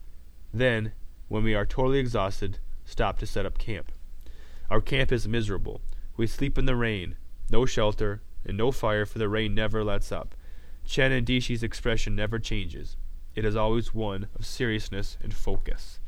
Then, 0.52 0.92
when 1.26 1.42
we 1.42 1.54
are 1.54 1.66
totally 1.66 1.98
exhausted, 1.98 2.60
stop 2.84 3.18
to 3.18 3.26
set 3.26 3.44
up 3.44 3.58
camp. 3.58 3.90
Our 4.70 4.80
camp 4.80 5.12
is 5.12 5.28
miserable. 5.28 5.80
We 6.16 6.26
sleep 6.26 6.56
in 6.56 6.64
the 6.64 6.76
rain, 6.76 7.16
no 7.50 7.66
shelter, 7.66 8.22
and 8.44 8.56
no 8.56 8.72
fire, 8.72 9.04
for 9.04 9.18
the 9.18 9.28
rain 9.28 9.54
never 9.54 9.84
lets 9.84 10.10
up. 10.10 10.34
Chen 10.84 11.12
and 11.12 11.26
Dishi's 11.26 11.62
expression 11.62 12.14
never 12.14 12.38
changes. 12.38 12.96
It 13.34 13.44
is 13.44 13.56
always 13.56 13.94
one 13.94 14.28
of 14.34 14.46
seriousness 14.46 15.18
and 15.22 15.34
focus. 15.34 15.98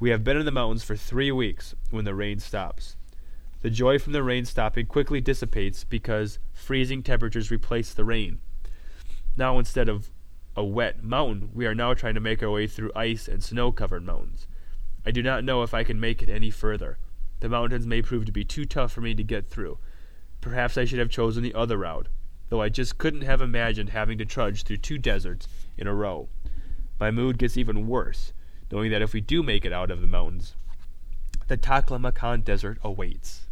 We 0.00 0.10
have 0.10 0.24
been 0.24 0.36
in 0.36 0.46
the 0.46 0.52
mountains 0.52 0.84
for 0.84 0.96
three 0.96 1.30
weeks 1.30 1.74
when 1.90 2.04
the 2.04 2.14
rain 2.14 2.38
stops. 2.38 2.96
The 3.60 3.70
joy 3.70 3.98
from 3.98 4.12
the 4.12 4.22
rain 4.22 4.44
stopping 4.44 4.86
quickly 4.86 5.20
dissipates 5.20 5.82
because 5.82 6.38
freezing 6.52 7.02
temperatures 7.02 7.50
replace 7.50 7.92
the 7.92 8.04
rain. 8.04 8.38
Now, 9.36 9.58
instead 9.58 9.88
of 9.88 10.10
a 10.56 10.64
wet 10.64 11.02
mountain, 11.02 11.50
we 11.52 11.66
are 11.66 11.74
now 11.74 11.94
trying 11.94 12.14
to 12.14 12.20
make 12.20 12.42
our 12.42 12.50
way 12.50 12.66
through 12.66 12.92
ice 12.94 13.28
and 13.28 13.42
snow 13.42 13.72
covered 13.72 14.04
mountains. 14.04 14.46
I 15.04 15.10
do 15.10 15.22
not 15.22 15.44
know 15.44 15.62
if 15.62 15.74
I 15.74 15.84
can 15.84 16.00
make 16.00 16.22
it 16.22 16.28
any 16.28 16.50
further. 16.50 16.98
The 17.40 17.48
mountains 17.48 17.86
may 17.86 18.02
prove 18.02 18.24
to 18.26 18.32
be 18.32 18.44
too 18.44 18.64
tough 18.64 18.92
for 18.92 19.00
me 19.00 19.14
to 19.14 19.22
get 19.22 19.48
through. 19.48 19.78
Perhaps 20.40 20.76
I 20.76 20.84
should 20.84 20.98
have 20.98 21.10
chosen 21.10 21.42
the 21.42 21.54
other 21.54 21.76
route, 21.76 22.08
though 22.48 22.62
I 22.62 22.68
just 22.68 22.98
couldn't 22.98 23.22
have 23.22 23.40
imagined 23.40 23.90
having 23.90 24.18
to 24.18 24.24
trudge 24.24 24.64
through 24.64 24.78
two 24.78 24.98
deserts 24.98 25.48
in 25.76 25.86
a 25.86 25.94
row. 25.94 26.28
My 26.98 27.10
mood 27.10 27.38
gets 27.38 27.56
even 27.56 27.86
worse 27.86 28.32
knowing 28.70 28.90
that 28.90 29.02
if 29.02 29.12
we 29.12 29.20
do 29.20 29.42
make 29.42 29.64
it 29.64 29.72
out 29.72 29.90
of 29.90 30.00
the 30.00 30.06
mountains, 30.06 30.54
the 31.46 31.56
Taklamakan 31.56 32.44
Desert 32.44 32.78
awaits. 32.82 33.46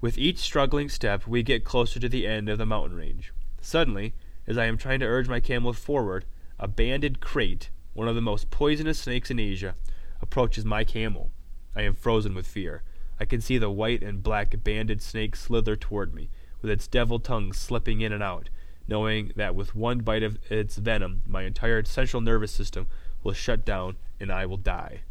With 0.00 0.18
each 0.18 0.38
struggling 0.38 0.88
step, 0.88 1.26
we 1.26 1.42
get 1.42 1.64
closer 1.64 2.00
to 2.00 2.08
the 2.08 2.26
end 2.26 2.48
of 2.48 2.58
the 2.58 2.66
mountain 2.66 2.96
range. 2.96 3.32
Suddenly, 3.60 4.14
as 4.46 4.58
I 4.58 4.66
am 4.66 4.78
trying 4.78 5.00
to 5.00 5.06
urge 5.06 5.28
my 5.28 5.40
camel 5.40 5.72
forward, 5.72 6.24
a 6.58 6.66
banded 6.66 7.20
krait, 7.20 7.68
one 7.92 8.08
of 8.08 8.14
the 8.14 8.20
most 8.20 8.50
poisonous 8.50 8.98
snakes 8.98 9.30
in 9.30 9.38
Asia, 9.38 9.74
approaches 10.20 10.64
my 10.64 10.82
camel. 10.82 11.30
I 11.76 11.82
am 11.82 11.94
frozen 11.94 12.34
with 12.34 12.46
fear. 12.46 12.82
I 13.22 13.24
can 13.24 13.40
see 13.40 13.56
the 13.56 13.70
white 13.70 14.02
and 14.02 14.20
black 14.20 14.64
banded 14.64 15.00
snake 15.00 15.36
slither 15.36 15.76
toward 15.76 16.12
me, 16.12 16.28
with 16.60 16.72
its 16.72 16.88
devil 16.88 17.20
tongue 17.20 17.52
slipping 17.52 18.00
in 18.00 18.12
and 18.12 18.20
out, 18.20 18.50
knowing 18.88 19.30
that 19.36 19.54
with 19.54 19.76
one 19.76 20.00
bite 20.00 20.24
of 20.24 20.38
its 20.50 20.74
venom 20.74 21.22
my 21.24 21.44
entire 21.44 21.84
central 21.84 22.20
nervous 22.20 22.50
system 22.50 22.88
will 23.22 23.32
shut 23.32 23.64
down 23.64 23.94
and 24.18 24.32
I 24.32 24.44
will 24.44 24.56
die. 24.56 25.02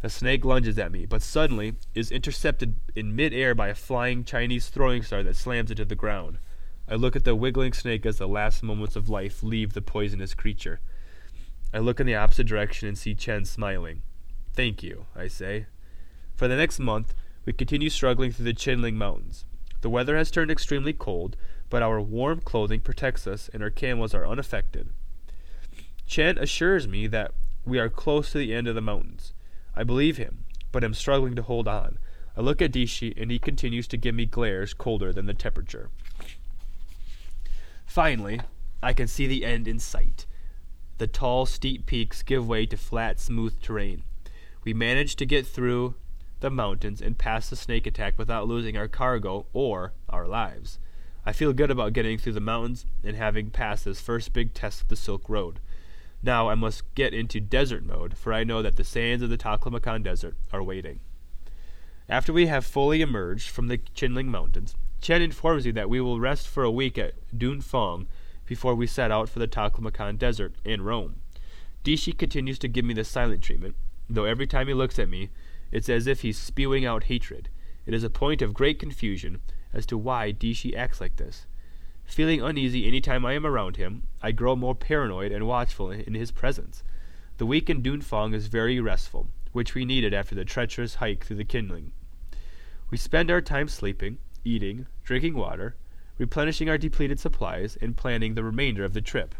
The 0.00 0.10
snake 0.10 0.44
lunges 0.44 0.78
at 0.78 0.92
me, 0.92 1.06
but 1.06 1.22
suddenly 1.22 1.74
is 1.92 2.12
intercepted 2.12 2.76
in 2.94 3.16
midair 3.16 3.52
by 3.52 3.66
a 3.66 3.74
flying 3.74 4.22
Chinese 4.22 4.68
throwing 4.68 5.02
star 5.02 5.24
that 5.24 5.34
slams 5.34 5.72
into 5.72 5.84
the 5.84 5.96
ground. 5.96 6.38
I 6.88 6.94
look 6.94 7.16
at 7.16 7.24
the 7.24 7.34
wiggling 7.34 7.72
snake 7.72 8.06
as 8.06 8.18
the 8.18 8.28
last 8.28 8.62
moments 8.62 8.94
of 8.94 9.08
life 9.08 9.42
leave 9.42 9.72
the 9.72 9.82
poisonous 9.82 10.34
creature. 10.34 10.78
I 11.72 11.78
look 11.78 11.98
in 11.98 12.06
the 12.06 12.14
opposite 12.14 12.46
direction 12.46 12.86
and 12.86 12.96
see 12.96 13.16
Chen 13.16 13.44
smiling. 13.44 14.02
Thank 14.52 14.84
you, 14.84 15.06
I 15.16 15.26
say. 15.26 15.66
For 16.36 16.46
the 16.46 16.56
next 16.56 16.78
month, 16.78 17.12
we 17.44 17.52
continue 17.52 17.90
struggling 17.90 18.32
through 18.32 18.46
the 18.46 18.54
Chinling 18.54 18.94
Mountains. 18.94 19.44
The 19.80 19.90
weather 19.90 20.16
has 20.16 20.30
turned 20.30 20.50
extremely 20.50 20.92
cold, 20.92 21.36
but 21.68 21.82
our 21.82 22.00
warm 22.00 22.40
clothing 22.40 22.80
protects 22.80 23.26
us 23.26 23.50
and 23.52 23.62
our 23.62 23.70
camels 23.70 24.14
are 24.14 24.26
unaffected. 24.26 24.90
Chen 26.06 26.38
assures 26.38 26.88
me 26.88 27.06
that 27.08 27.32
we 27.64 27.78
are 27.78 27.88
close 27.88 28.32
to 28.32 28.38
the 28.38 28.54
end 28.54 28.68
of 28.68 28.74
the 28.74 28.80
mountains. 28.80 29.32
I 29.74 29.84
believe 29.84 30.16
him, 30.16 30.44
but 30.72 30.84
am 30.84 30.94
struggling 30.94 31.34
to 31.34 31.42
hold 31.42 31.68
on. 31.68 31.98
I 32.36 32.40
look 32.40 32.60
at 32.60 32.72
Dishi 32.72 33.14
and 33.16 33.30
he 33.30 33.38
continues 33.38 33.86
to 33.88 33.96
give 33.96 34.14
me 34.14 34.26
glares 34.26 34.74
colder 34.74 35.12
than 35.12 35.26
the 35.26 35.34
temperature. 35.34 35.90
Finally, 37.86 38.40
I 38.82 38.92
can 38.92 39.06
see 39.06 39.26
the 39.26 39.44
end 39.44 39.68
in 39.68 39.78
sight. 39.78 40.26
The 40.98 41.06
tall, 41.06 41.46
steep 41.46 41.86
peaks 41.86 42.22
give 42.22 42.46
way 42.46 42.66
to 42.66 42.76
flat, 42.76 43.20
smooth 43.20 43.60
terrain. 43.60 44.04
We 44.62 44.74
manage 44.74 45.16
to 45.16 45.26
get 45.26 45.46
through 45.46 45.94
the 46.44 46.50
mountains 46.50 47.00
and 47.00 47.16
pass 47.16 47.48
the 47.48 47.56
snake 47.56 47.86
attack 47.86 48.18
without 48.18 48.46
losing 48.46 48.76
our 48.76 48.86
cargo 48.86 49.46
or 49.54 49.94
our 50.10 50.28
lives. 50.28 50.78
I 51.24 51.32
feel 51.32 51.54
good 51.54 51.70
about 51.70 51.94
getting 51.94 52.18
through 52.18 52.34
the 52.34 52.40
mountains 52.40 52.84
and 53.02 53.16
having 53.16 53.48
passed 53.48 53.86
this 53.86 54.02
first 54.02 54.34
big 54.34 54.52
test 54.52 54.82
of 54.82 54.88
the 54.88 54.96
Silk 54.96 55.26
Road. 55.26 55.58
Now 56.22 56.50
I 56.50 56.54
must 56.54 56.94
get 56.94 57.14
into 57.14 57.40
desert 57.40 57.82
mode, 57.82 58.18
for 58.18 58.30
I 58.34 58.44
know 58.44 58.60
that 58.60 58.76
the 58.76 58.84
sands 58.84 59.22
of 59.22 59.30
the 59.30 59.38
Taklamakan 59.38 60.02
Desert 60.02 60.36
are 60.52 60.62
waiting. 60.62 61.00
After 62.10 62.30
we 62.30 62.44
have 62.46 62.66
fully 62.66 63.00
emerged 63.00 63.48
from 63.48 63.68
the 63.68 63.78
Chinling 63.78 64.26
Mountains, 64.26 64.76
Chen 65.00 65.22
informs 65.22 65.64
me 65.64 65.70
that 65.70 65.88
we 65.88 65.98
will 65.98 66.20
rest 66.20 66.46
for 66.46 66.62
a 66.62 66.70
week 66.70 66.98
at 66.98 67.14
Dunfang 67.34 68.06
before 68.44 68.74
we 68.74 68.86
set 68.86 69.10
out 69.10 69.30
for 69.30 69.38
the 69.38 69.48
Taklamakan 69.48 70.18
Desert 70.18 70.52
and 70.62 70.84
Rome. 70.84 71.16
Dishi 71.84 72.12
continues 72.12 72.58
to 72.58 72.68
give 72.68 72.84
me 72.84 72.92
the 72.92 73.02
silent 73.02 73.40
treatment, 73.40 73.76
though 74.10 74.24
every 74.24 74.46
time 74.46 74.68
he 74.68 74.74
looks 74.74 74.98
at 74.98 75.08
me, 75.08 75.30
it's 75.74 75.88
as 75.88 76.06
if 76.06 76.20
he's 76.20 76.38
spewing 76.38 76.86
out 76.86 77.04
hatred. 77.04 77.48
It 77.84 77.94
is 77.94 78.04
a 78.04 78.08
point 78.08 78.40
of 78.40 78.54
great 78.54 78.78
confusion 78.78 79.40
as 79.72 79.84
to 79.86 79.98
why 79.98 80.32
Dishi 80.32 80.76
acts 80.76 81.00
like 81.00 81.16
this. 81.16 81.46
Feeling 82.04 82.40
uneasy 82.40 82.86
any 82.86 83.00
time 83.00 83.26
I 83.26 83.32
am 83.32 83.44
around 83.44 83.76
him, 83.76 84.04
I 84.22 84.30
grow 84.30 84.54
more 84.54 84.76
paranoid 84.76 85.32
and 85.32 85.48
watchful 85.48 85.90
in 85.90 86.14
his 86.14 86.30
presence. 86.30 86.84
The 87.38 87.46
week 87.46 87.68
in 87.68 87.82
Dunfang 87.82 88.34
is 88.34 88.46
very 88.46 88.78
restful, 88.78 89.26
which 89.50 89.74
we 89.74 89.84
needed 89.84 90.14
after 90.14 90.36
the 90.36 90.44
treacherous 90.44 90.94
hike 90.94 91.24
through 91.24 91.38
the 91.38 91.44
Chinling. 91.44 91.90
We 92.90 92.96
spend 92.96 93.28
our 93.28 93.40
time 93.40 93.66
sleeping, 93.66 94.18
eating, 94.44 94.86
drinking 95.02 95.34
water, 95.34 95.74
replenishing 96.18 96.68
our 96.68 96.78
depleted 96.78 97.18
supplies, 97.18 97.76
and 97.80 97.96
planning 97.96 98.34
the 98.34 98.44
remainder 98.44 98.84
of 98.84 98.92
the 98.94 99.00
trip. 99.00 99.34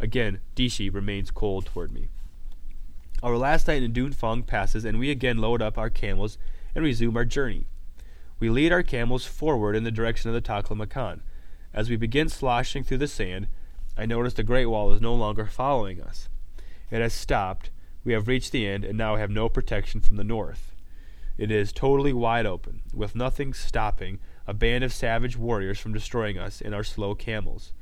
Again, 0.00 0.40
Dishi 0.56 0.88
remains 0.88 1.30
cold 1.30 1.66
toward 1.66 1.92
me. 1.92 2.08
Our 3.22 3.36
last 3.36 3.68
night 3.68 3.84
in 3.84 3.92
Dunfang 3.92 4.48
passes, 4.48 4.84
and 4.84 4.98
we 4.98 5.08
again 5.08 5.38
load 5.38 5.62
up 5.62 5.78
our 5.78 5.90
camels 5.90 6.38
and 6.74 6.84
resume 6.84 7.16
our 7.16 7.24
journey. 7.24 7.66
We 8.40 8.50
lead 8.50 8.72
our 8.72 8.82
camels 8.82 9.24
forward 9.24 9.76
in 9.76 9.84
the 9.84 9.92
direction 9.92 10.28
of 10.28 10.34
the 10.34 10.42
Taklamakan. 10.42 11.20
As 11.72 11.88
we 11.88 11.94
begin 11.94 12.28
sloshing 12.28 12.82
through 12.82 12.98
the 12.98 13.06
sand, 13.06 13.46
I 13.96 14.06
notice 14.06 14.34
the 14.34 14.42
Great 14.42 14.66
Wall 14.66 14.92
is 14.92 15.00
no 15.00 15.14
longer 15.14 15.46
following 15.46 16.00
us. 16.00 16.28
It 16.90 17.00
has 17.00 17.12
stopped, 17.12 17.70
we 18.04 18.12
have 18.12 18.26
reached 18.26 18.50
the 18.50 18.66
end 18.66 18.84
and 18.84 18.98
now 18.98 19.14
have 19.14 19.30
no 19.30 19.48
protection 19.48 20.00
from 20.00 20.16
the 20.16 20.24
north. 20.24 20.74
It 21.38 21.52
is 21.52 21.72
totally 21.72 22.12
wide 22.12 22.44
open, 22.44 22.82
with 22.92 23.14
nothing 23.14 23.54
stopping 23.54 24.18
a 24.48 24.52
band 24.52 24.82
of 24.82 24.92
savage 24.92 25.36
warriors 25.36 25.78
from 25.78 25.94
destroying 25.94 26.38
us 26.38 26.60
and 26.60 26.74
our 26.74 26.82
slow 26.82 27.14
camels. 27.14 27.72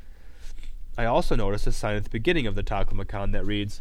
I 0.99 1.07
also 1.07 1.35
notice 1.35 1.67
a 1.67 1.73
sign 1.73 1.97
at 1.97 2.05
the 2.05 2.11
beginning 2.11 2.47
of 2.47 2.55
the 2.55 2.63
Taklamakan 2.63 3.33
that 3.33 3.47
reads, 3.47 3.81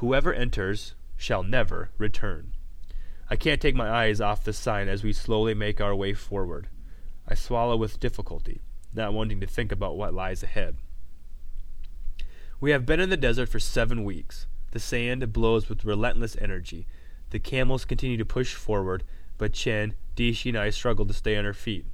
Whoever 0.00 0.32
enters 0.32 0.94
shall 1.18 1.42
never 1.42 1.90
return. 1.98 2.54
I 3.28 3.36
can't 3.36 3.60
take 3.60 3.74
my 3.74 3.90
eyes 3.90 4.18
off 4.18 4.42
the 4.42 4.54
sign 4.54 4.88
as 4.88 5.04
we 5.04 5.12
slowly 5.12 5.52
make 5.52 5.78
our 5.78 5.94
way 5.94 6.14
forward. 6.14 6.70
I 7.28 7.34
swallow 7.34 7.76
with 7.76 8.00
difficulty, 8.00 8.62
not 8.94 9.12
wanting 9.12 9.40
to 9.40 9.46
think 9.46 9.70
about 9.70 9.98
what 9.98 10.14
lies 10.14 10.42
ahead. 10.42 10.76
We 12.60 12.70
have 12.70 12.86
been 12.86 12.98
in 12.98 13.10
the 13.10 13.18
desert 13.18 13.50
for 13.50 13.58
seven 13.58 14.02
weeks. 14.02 14.46
The 14.70 14.80
sand 14.80 15.34
blows 15.34 15.68
with 15.68 15.84
relentless 15.84 16.34
energy. 16.40 16.86
The 17.28 17.38
camels 17.38 17.84
continue 17.84 18.16
to 18.16 18.24
push 18.24 18.54
forward, 18.54 19.04
but 19.36 19.52
Chen, 19.52 19.92
Dishi, 20.16 20.48
and 20.48 20.56
I 20.56 20.70
struggle 20.70 21.04
to 21.04 21.12
stay 21.12 21.36
on 21.36 21.44
our 21.44 21.52
feet. 21.52 21.84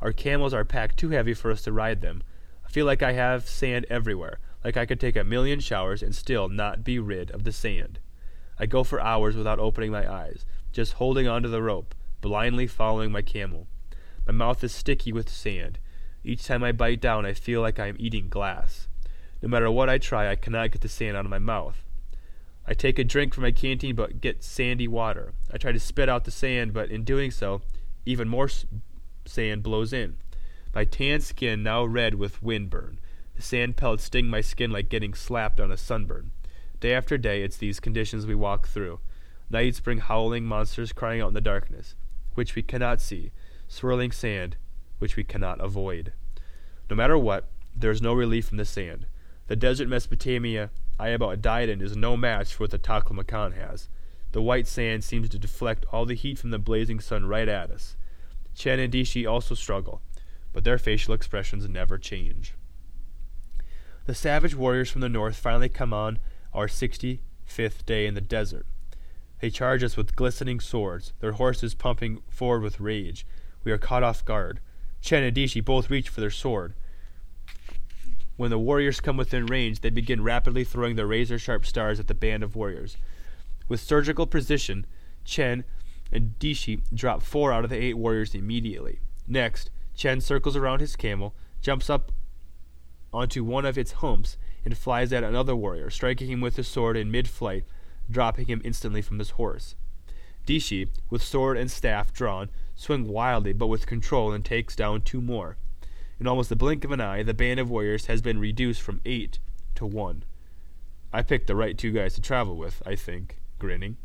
Our 0.00 0.12
camels 0.12 0.54
are 0.54 0.64
packed 0.64 0.96
too 0.96 1.10
heavy 1.10 1.34
for 1.34 1.50
us 1.50 1.62
to 1.62 1.72
ride 1.72 2.02
them. 2.02 2.22
I 2.64 2.68
feel 2.70 2.86
like 2.86 3.02
I 3.02 3.14
have 3.14 3.48
sand 3.48 3.84
everywhere, 3.90 4.38
like 4.64 4.76
I 4.76 4.86
could 4.86 5.00
take 5.00 5.16
a 5.16 5.24
million 5.24 5.60
showers 5.60 6.02
and 6.02 6.14
still 6.14 6.48
not 6.48 6.84
be 6.84 6.98
rid 6.98 7.30
of 7.30 7.44
the 7.44 7.52
sand. 7.52 8.00
I 8.58 8.66
go 8.66 8.82
for 8.82 9.00
hours 9.00 9.36
without 9.36 9.58
opening 9.58 9.92
my 9.92 10.10
eyes, 10.10 10.44
just 10.72 10.94
holding 10.94 11.28
onto 11.28 11.48
the 11.48 11.62
rope, 11.62 11.94
blindly 12.20 12.66
following 12.66 13.12
my 13.12 13.22
camel. 13.22 13.68
My 14.26 14.32
mouth 14.32 14.62
is 14.64 14.72
sticky 14.72 15.12
with 15.12 15.28
sand. 15.28 15.78
Each 16.24 16.44
time 16.44 16.64
I 16.64 16.72
bite 16.72 17.00
down, 17.00 17.24
I 17.24 17.32
feel 17.32 17.60
like 17.60 17.78
I 17.78 17.86
am 17.86 17.96
eating 17.98 18.28
glass. 18.28 18.88
No 19.40 19.48
matter 19.48 19.70
what 19.70 19.88
I 19.88 19.98
try, 19.98 20.30
I 20.30 20.34
cannot 20.34 20.72
get 20.72 20.80
the 20.80 20.88
sand 20.88 21.16
out 21.16 21.24
of 21.24 21.30
my 21.30 21.38
mouth. 21.38 21.84
I 22.66 22.74
take 22.74 22.98
a 22.98 23.04
drink 23.04 23.32
from 23.32 23.44
my 23.44 23.52
canteen 23.52 23.94
but 23.94 24.20
get 24.20 24.44
sandy 24.44 24.88
water. 24.88 25.32
I 25.50 25.56
try 25.56 25.72
to 25.72 25.80
spit 25.80 26.08
out 26.08 26.24
the 26.24 26.30
sand, 26.30 26.74
but 26.74 26.90
in 26.90 27.04
doing 27.04 27.30
so, 27.30 27.62
even 28.04 28.28
more 28.28 28.50
sand 29.24 29.62
blows 29.62 29.92
in. 29.92 30.16
My 30.74 30.84
tan 30.84 31.20
skin 31.20 31.62
now 31.62 31.84
red 31.84 32.16
with 32.16 32.42
windburn. 32.42 32.98
The 33.38 33.44
sand 33.44 33.76
pellets 33.76 34.02
sting 34.02 34.26
my 34.26 34.40
skin 34.40 34.72
like 34.72 34.88
getting 34.88 35.14
slapped 35.14 35.60
on 35.60 35.70
a 35.70 35.76
sunburn. 35.76 36.32
Day 36.80 36.92
after 36.92 37.16
day, 37.16 37.44
it's 37.44 37.56
these 37.56 37.78
conditions 37.78 38.26
we 38.26 38.34
walk 38.34 38.66
through. 38.66 38.98
Nights 39.48 39.78
bring 39.78 39.98
howling 39.98 40.44
monsters 40.44 40.92
crying 40.92 41.20
out 41.20 41.28
in 41.28 41.34
the 41.34 41.40
darkness, 41.40 41.94
which 42.34 42.56
we 42.56 42.62
cannot 42.62 43.00
see, 43.00 43.30
swirling 43.68 44.10
sand, 44.10 44.56
which 44.98 45.14
we 45.14 45.22
cannot 45.22 45.60
avoid. 45.60 46.12
No 46.90 46.96
matter 46.96 47.16
what, 47.16 47.48
there 47.76 47.92
is 47.92 48.02
no 48.02 48.12
relief 48.12 48.48
from 48.48 48.56
the 48.56 48.64
sand. 48.64 49.06
The 49.46 49.54
desert 49.54 49.88
Mesopotamia 49.88 50.70
I 50.98 51.10
about 51.10 51.40
died 51.40 51.68
in 51.68 51.80
is 51.80 51.96
no 51.96 52.16
match 52.16 52.52
for 52.52 52.64
what 52.64 52.72
the 52.72 52.78
Taklamakan 52.80 53.54
has. 53.54 53.88
The 54.32 54.42
white 54.42 54.66
sand 54.66 55.04
seems 55.04 55.28
to 55.28 55.38
deflect 55.38 55.86
all 55.92 56.06
the 56.06 56.16
heat 56.16 56.40
from 56.40 56.50
the 56.50 56.58
blazing 56.58 56.98
sun 56.98 57.24
right 57.26 57.48
at 57.48 57.70
us. 57.70 57.96
Chen 58.56 58.80
and 58.80 58.92
Dishi 58.92 59.30
also 59.30 59.54
struggle, 59.54 60.02
but 60.52 60.64
their 60.64 60.76
facial 60.76 61.14
expressions 61.14 61.68
never 61.68 61.98
change. 61.98 62.54
The 64.08 64.14
savage 64.14 64.54
warriors 64.54 64.90
from 64.90 65.02
the 65.02 65.10
north 65.10 65.36
finally 65.36 65.68
come 65.68 65.92
on 65.92 66.18
our 66.54 66.66
65th 66.66 67.84
day 67.84 68.06
in 68.06 68.14
the 68.14 68.22
desert. 68.22 68.64
They 69.42 69.50
charge 69.50 69.84
us 69.84 69.98
with 69.98 70.16
glistening 70.16 70.60
swords, 70.60 71.12
their 71.20 71.32
horses 71.32 71.74
pumping 71.74 72.22
forward 72.30 72.62
with 72.62 72.80
rage. 72.80 73.26
We 73.64 73.70
are 73.70 73.76
caught 73.76 74.02
off 74.02 74.24
guard. 74.24 74.60
Chen 75.02 75.24
and 75.24 75.36
Dishi 75.36 75.62
both 75.62 75.90
reach 75.90 76.08
for 76.08 76.22
their 76.22 76.30
sword. 76.30 76.72
When 78.38 78.48
the 78.48 78.58
warriors 78.58 78.98
come 78.98 79.18
within 79.18 79.44
range, 79.44 79.82
they 79.82 79.90
begin 79.90 80.22
rapidly 80.22 80.64
throwing 80.64 80.96
their 80.96 81.06
razor 81.06 81.38
sharp 81.38 81.66
stars 81.66 82.00
at 82.00 82.06
the 82.06 82.14
band 82.14 82.42
of 82.42 82.56
warriors. 82.56 82.96
With 83.68 83.78
surgical 83.78 84.26
precision, 84.26 84.86
Chen 85.26 85.64
and 86.10 86.34
Dishi 86.38 86.80
drop 86.94 87.22
four 87.22 87.52
out 87.52 87.64
of 87.64 87.68
the 87.68 87.76
eight 87.76 87.98
warriors 87.98 88.34
immediately. 88.34 89.00
Next, 89.26 89.68
Chen 89.94 90.22
circles 90.22 90.56
around 90.56 90.80
his 90.80 90.96
camel, 90.96 91.34
jumps 91.60 91.90
up 91.90 92.10
onto 93.12 93.42
one 93.44 93.64
of 93.64 93.78
its 93.78 93.92
humps, 93.92 94.36
and 94.64 94.76
flies 94.76 95.12
at 95.12 95.24
another 95.24 95.56
warrior, 95.56 95.90
striking 95.90 96.28
him 96.28 96.40
with 96.40 96.56
his 96.56 96.68
sword 96.68 96.96
in 96.96 97.10
mid 97.10 97.28
flight, 97.28 97.64
dropping 98.10 98.46
him 98.46 98.60
instantly 98.64 99.02
from 99.02 99.18
his 99.18 99.30
horse. 99.30 99.74
Dishi, 100.46 100.88
with 101.10 101.22
sword 101.22 101.56
and 101.56 101.70
staff 101.70 102.12
drawn, 102.12 102.48
swings 102.74 103.08
wildly 103.08 103.52
but 103.52 103.66
with 103.66 103.86
control 103.86 104.32
and 104.32 104.44
takes 104.44 104.74
down 104.74 105.02
two 105.02 105.20
more. 105.20 105.56
In 106.20 106.26
almost 106.26 106.48
the 106.48 106.56
blink 106.56 106.84
of 106.84 106.90
an 106.90 107.00
eye, 107.00 107.22
the 107.22 107.34
band 107.34 107.60
of 107.60 107.70
warriors 107.70 108.06
has 108.06 108.20
been 108.20 108.38
reduced 108.38 108.82
from 108.82 109.00
eight 109.04 109.38
to 109.74 109.86
one. 109.86 110.24
I 111.12 111.22
picked 111.22 111.46
the 111.46 111.56
right 111.56 111.76
two 111.76 111.92
guys 111.92 112.14
to 112.14 112.20
travel 112.20 112.56
with, 112.56 112.82
I 112.84 112.96
think, 112.96 113.38
grinning. 113.58 113.96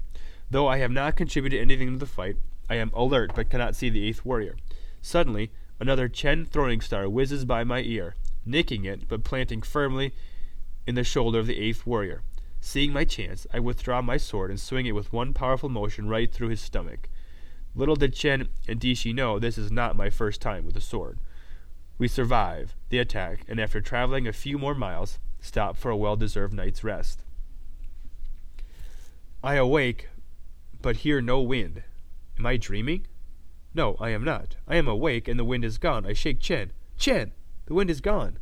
Though 0.49 0.67
I 0.67 0.77
have 0.77 0.91
not 0.91 1.15
contributed 1.15 1.59
anything 1.59 1.91
to 1.93 1.97
the 1.97 2.05
fight, 2.05 2.37
I 2.69 2.75
am 2.75 2.91
alert 2.93 3.31
but 3.35 3.49
cannot 3.49 3.75
see 3.75 3.89
the 3.89 4.07
eighth 4.07 4.23
warrior. 4.23 4.55
Suddenly, 5.01 5.51
another 5.79 6.07
Chen 6.07 6.45
throwing 6.45 6.79
star 6.79 7.09
whizzes 7.09 7.45
by 7.45 7.63
my 7.63 7.81
ear, 7.81 8.15
nicking 8.45 8.85
it 8.85 9.07
but 9.07 9.23
planting 9.23 9.61
firmly 9.61 10.13
in 10.85 10.95
the 10.95 11.03
shoulder 11.03 11.39
of 11.39 11.47
the 11.47 11.59
eighth 11.59 11.85
warrior. 11.85 12.21
Seeing 12.59 12.93
my 12.93 13.03
chance, 13.03 13.45
I 13.53 13.59
withdraw 13.59 14.01
my 14.01 14.17
sword 14.17 14.49
and 14.49 14.59
swing 14.59 14.85
it 14.85 14.93
with 14.93 15.11
one 15.11 15.33
powerful 15.33 15.69
motion 15.69 16.07
right 16.07 16.31
through 16.31 16.49
his 16.49 16.61
stomach. 16.61 17.09
Little 17.75 17.95
did 17.95 18.13
Chen 18.13 18.47
and 18.67 18.79
Dishi 18.79 19.13
know 19.13 19.39
this 19.39 19.57
is 19.57 19.71
not 19.71 19.97
my 19.97 20.09
first 20.09 20.41
time 20.41 20.65
with 20.65 20.77
a 20.77 20.81
sword. 20.81 21.19
We 21.97 22.07
survive 22.07 22.75
the 22.89 22.99
attack, 22.99 23.43
and 23.47 23.59
after 23.59 23.81
traveling 23.81 24.27
a 24.27 24.33
few 24.33 24.57
more 24.57 24.75
miles, 24.75 25.19
stop 25.41 25.77
for 25.77 25.91
a 25.91 25.97
well 25.97 26.15
deserved 26.15 26.53
night's 26.53 26.83
rest. 26.83 27.23
I 29.43 29.55
awake, 29.55 30.09
but 30.81 30.97
hear 30.97 31.21
no 31.21 31.41
wind. 31.41 31.83
Am 32.39 32.45
I 32.45 32.57
dreaming? 32.57 33.07
No, 33.73 33.97
I 33.99 34.09
am 34.11 34.23
not. 34.23 34.55
I 34.67 34.77
am 34.77 34.87
awake, 34.87 35.27
and 35.27 35.39
the 35.39 35.43
wind 35.43 35.65
is 35.65 35.77
gone. 35.77 36.05
I 36.05 36.13
shake 36.13 36.39
Chen. 36.39 36.71
Chen, 36.97 37.33
the 37.73 37.77
wind 37.77 37.89
is 37.89 38.01
gone. 38.01 38.37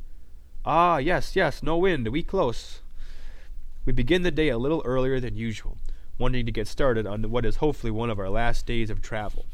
Ah, 0.65 0.97
yes, 0.97 1.37
yes, 1.37 1.63
no 1.63 1.77
wind, 1.77 2.05
we 2.09 2.21
close. 2.21 2.81
We 3.85 3.93
begin 3.93 4.23
the 4.23 4.29
day 4.29 4.49
a 4.49 4.57
little 4.57 4.81
earlier 4.83 5.21
than 5.21 5.37
usual, 5.37 5.77
wanting 6.17 6.45
to 6.45 6.51
get 6.51 6.67
started 6.67 7.07
on 7.07 7.31
what 7.31 7.45
is 7.45 7.55
hopefully 7.55 7.91
one 7.91 8.09
of 8.09 8.19
our 8.19 8.29
last 8.29 8.65
days 8.65 8.89
of 8.89 9.01
travel. 9.01 9.45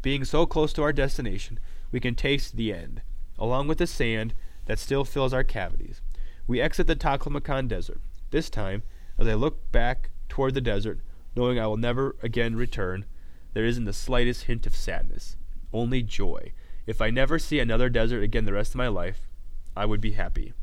Being 0.00 0.24
so 0.24 0.46
close 0.46 0.72
to 0.72 0.82
our 0.82 0.94
destination, 0.94 1.58
we 1.92 2.00
can 2.00 2.14
taste 2.14 2.56
the 2.56 2.72
end, 2.72 3.02
along 3.38 3.68
with 3.68 3.76
the 3.76 3.86
sand 3.86 4.32
that 4.64 4.78
still 4.78 5.04
fills 5.04 5.34
our 5.34 5.44
cavities. 5.44 6.00
We 6.46 6.62
exit 6.62 6.86
the 6.86 6.96
Taklamakan 6.96 7.68
Desert. 7.68 8.00
This 8.30 8.48
time, 8.48 8.82
as 9.18 9.28
I 9.28 9.34
look 9.34 9.70
back 9.72 10.08
toward 10.30 10.54
the 10.54 10.62
desert, 10.62 11.00
knowing 11.36 11.58
I 11.58 11.66
will 11.66 11.76
never 11.76 12.16
again 12.22 12.56
return, 12.56 13.04
there 13.52 13.66
isn't 13.66 13.84
the 13.84 13.92
slightest 13.92 14.44
hint 14.44 14.66
of 14.66 14.74
sadness, 14.74 15.36
only 15.70 16.02
joy. 16.02 16.52
If 16.88 17.02
I 17.02 17.10
never 17.10 17.38
see 17.38 17.60
another 17.60 17.90
desert 17.90 18.22
again 18.22 18.46
the 18.46 18.54
rest 18.54 18.70
of 18.70 18.76
my 18.76 18.88
life, 18.88 19.28
I 19.76 19.84
would 19.84 20.00
be 20.00 20.12
happy. 20.12 20.54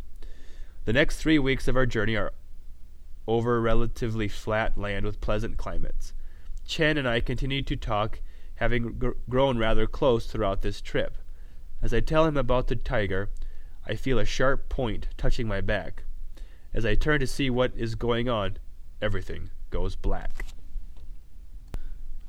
The 0.85 0.91
next 0.91 1.17
three 1.17 1.37
weeks 1.37 1.67
of 1.67 1.75
our 1.75 1.85
journey 1.85 2.15
are 2.15 2.33
over 3.27 3.61
relatively 3.61 4.27
flat 4.27 4.75
land 4.75 5.05
with 5.05 5.21
pleasant 5.21 5.57
climates. 5.57 6.13
Chen 6.65 6.97
and 6.97 7.07
I 7.07 7.19
continue 7.19 7.61
to 7.61 7.75
talk, 7.75 8.21
having 8.55 8.97
gr- 8.97 9.11
grown 9.29 9.59
rather 9.59 9.85
close 9.85 10.25
throughout 10.25 10.63
this 10.63 10.81
trip. 10.81 11.15
As 11.79 11.93
I 11.93 11.99
tell 11.99 12.25
him 12.25 12.37
about 12.37 12.69
the 12.69 12.75
tiger, 12.75 13.29
I 13.85 13.93
feel 13.93 14.17
a 14.17 14.25
sharp 14.25 14.67
point 14.67 15.09
touching 15.17 15.47
my 15.47 15.61
back. 15.61 16.05
As 16.73 16.87
I 16.87 16.95
turn 16.95 17.19
to 17.19 17.27
see 17.27 17.51
what 17.51 17.71
is 17.75 17.93
going 17.93 18.27
on, 18.27 18.57
everything 18.99 19.51
goes 19.69 19.95
black. 19.95 20.43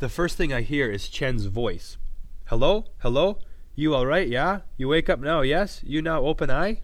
The 0.01 0.11
first 0.11 0.37
thing 0.37 0.53
I 0.53 0.61
hear 0.61 0.91
is 0.91 1.09
Chen's 1.09 1.47
voice. 1.47 1.97
Hello? 2.45 2.85
Hello? 2.99 3.39
You 3.79 3.95
all 3.95 4.07
right, 4.07 4.27
yeah? 4.27 4.61
You 4.79 4.89
wake 4.89 5.11
up 5.11 5.21
now, 5.21 5.43
yes? 5.43 5.83
You 5.85 6.01
now 6.01 6.23
open 6.25 6.51
eye? 6.51 6.81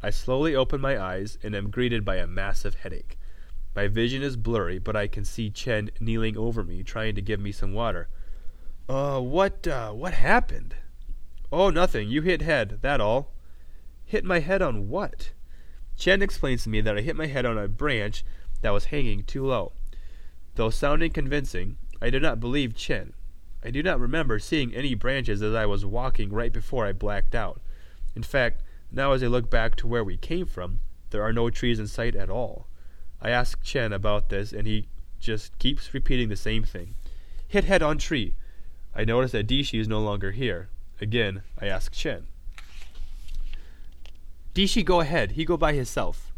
I 0.00 0.10
slowly 0.10 0.54
open 0.54 0.80
my 0.80 0.96
eyes 0.96 1.38
and 1.42 1.56
am 1.56 1.70
greeted 1.70 2.04
by 2.04 2.18
a 2.18 2.26
massive 2.28 2.76
headache. 2.76 3.18
My 3.74 3.88
vision 3.88 4.22
is 4.22 4.36
blurry, 4.36 4.78
but 4.78 4.94
I 4.94 5.08
can 5.08 5.24
see 5.24 5.50
Chen 5.50 5.90
kneeling 5.98 6.36
over 6.36 6.62
me, 6.62 6.84
trying 6.84 7.16
to 7.16 7.20
give 7.20 7.40
me 7.40 7.50
some 7.50 7.72
water. 7.72 8.08
Uh, 8.88 9.18
what, 9.18 9.66
uh, 9.66 9.90
what 9.90 10.14
happened? 10.14 10.76
Oh, 11.50 11.68
nothing. 11.68 12.08
You 12.08 12.22
hit 12.22 12.42
head, 12.42 12.78
that 12.82 13.00
all. 13.00 13.32
Hit 14.06 14.24
my 14.24 14.38
head 14.38 14.62
on 14.62 14.88
what? 14.88 15.32
Chen 15.96 16.22
explains 16.22 16.62
to 16.62 16.68
me 16.68 16.80
that 16.80 16.96
I 16.96 17.00
hit 17.00 17.16
my 17.16 17.26
head 17.26 17.44
on 17.44 17.58
a 17.58 17.66
branch 17.66 18.24
that 18.62 18.70
was 18.70 18.86
hanging 18.86 19.24
too 19.24 19.44
low. 19.44 19.72
Though 20.54 20.70
sounding 20.70 21.10
convincing, 21.10 21.76
I 22.00 22.10
do 22.10 22.20
not 22.20 22.38
believe 22.38 22.76
Chen. 22.76 23.14
I 23.64 23.70
do 23.70 23.82
not 23.82 23.98
remember 23.98 24.38
seeing 24.38 24.74
any 24.74 24.94
branches 24.94 25.42
as 25.42 25.54
I 25.54 25.66
was 25.66 25.84
walking 25.84 26.30
right 26.30 26.52
before 26.52 26.86
I 26.86 26.92
blacked 26.92 27.34
out. 27.34 27.60
In 28.14 28.22
fact, 28.22 28.62
now 28.92 29.12
as 29.12 29.22
I 29.22 29.26
look 29.26 29.50
back 29.50 29.74
to 29.76 29.86
where 29.86 30.04
we 30.04 30.16
came 30.16 30.46
from, 30.46 30.80
there 31.10 31.22
are 31.22 31.32
no 31.32 31.50
trees 31.50 31.78
in 31.80 31.88
sight 31.88 32.14
at 32.14 32.30
all. 32.30 32.68
I 33.20 33.30
ask 33.30 33.62
Chen 33.62 33.92
about 33.92 34.28
this, 34.28 34.52
and 34.52 34.66
he 34.66 34.88
just 35.18 35.58
keeps 35.58 35.92
repeating 35.92 36.28
the 36.28 36.36
same 36.36 36.62
thing. 36.62 36.94
Hit 37.48 37.64
head 37.64 37.82
on 37.82 37.98
tree. 37.98 38.34
I 38.94 39.04
notice 39.04 39.32
that 39.32 39.48
Dishi 39.48 39.80
is 39.80 39.88
no 39.88 40.00
longer 40.00 40.30
here. 40.30 40.68
Again, 41.00 41.42
I 41.60 41.66
ask 41.66 41.92
Chen. 41.92 42.26
Dishi 44.54 44.84
go 44.84 45.00
ahead, 45.00 45.32
he 45.32 45.44
go 45.44 45.56
by 45.56 45.72
himself. 45.72 46.32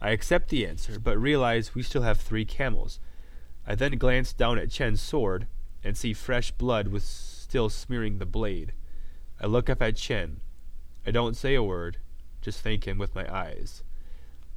I 0.00 0.10
accept 0.10 0.48
the 0.48 0.66
answer, 0.66 0.98
but 0.98 1.18
realize 1.18 1.74
we 1.74 1.82
still 1.82 2.02
have 2.02 2.20
three 2.20 2.44
camels. 2.44 3.00
I 3.66 3.74
then 3.74 3.98
glance 3.98 4.32
down 4.32 4.58
at 4.58 4.70
Chen's 4.70 5.00
sword 5.00 5.46
and 5.82 5.96
see 5.96 6.12
fresh 6.12 6.50
blood 6.50 6.88
was 6.88 7.04
still 7.04 7.68
smearing 7.68 8.18
the 8.18 8.26
blade. 8.26 8.72
I 9.40 9.46
look 9.46 9.70
up 9.70 9.80
at 9.82 9.96
Chen. 9.96 10.40
I 11.06 11.10
don't 11.10 11.36
say 11.36 11.54
a 11.54 11.62
word, 11.62 11.96
just 12.42 12.60
thank 12.60 12.86
him 12.86 12.98
with 12.98 13.14
my 13.14 13.32
eyes. 13.34 13.82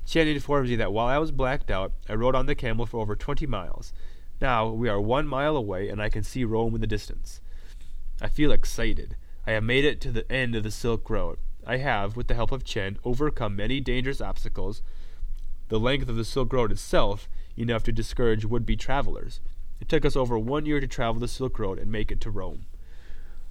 Chen 0.05 0.27
informs 0.27 0.69
me 0.69 0.75
that 0.75 0.91
while 0.91 1.07
I 1.07 1.17
was 1.17 1.31
blacked 1.31 1.71
out, 1.71 1.93
I 2.09 2.15
rode 2.15 2.35
on 2.35 2.45
the 2.45 2.55
camel 2.55 2.85
for 2.85 2.99
over 2.99 3.15
twenty 3.15 3.47
miles. 3.47 3.93
Now 4.41 4.67
we 4.67 4.89
are 4.89 4.99
one 4.99 5.27
mile 5.27 5.55
away, 5.55 5.87
and 5.87 6.01
I 6.01 6.09
can 6.09 6.23
see 6.23 6.43
Rome 6.43 6.75
in 6.75 6.81
the 6.81 6.87
distance. 6.87 7.39
I 8.21 8.27
feel 8.27 8.51
excited. 8.51 9.15
I 9.47 9.51
have 9.51 9.63
made 9.63 9.85
it 9.85 10.01
to 10.01 10.11
the 10.11 10.29
end 10.29 10.55
of 10.55 10.63
the 10.63 10.71
Silk 10.71 11.09
Road. 11.09 11.37
I 11.65 11.77
have, 11.77 12.17
with 12.17 12.27
the 12.27 12.35
help 12.35 12.51
of 12.51 12.65
Chen, 12.65 12.97
overcome 13.05 13.55
many 13.55 13.79
dangerous 13.79 14.19
obstacles. 14.19 14.81
The 15.69 15.79
length 15.79 16.09
of 16.09 16.17
the 16.17 16.25
Silk 16.25 16.51
Road 16.51 16.73
itself 16.73 17.29
enough 17.55 17.83
to 17.83 17.93
discourage 17.93 18.43
would-be 18.43 18.75
travelers. 18.75 19.39
It 19.83 19.89
took 19.89 20.05
us 20.05 20.15
over 20.15 20.39
one 20.39 20.65
year 20.65 20.79
to 20.79 20.87
travel 20.87 21.19
the 21.19 21.27
Silk 21.27 21.59
Road 21.59 21.77
and 21.77 21.91
make 21.91 22.09
it 22.09 22.21
to 22.21 22.31
Rome. 22.31 22.67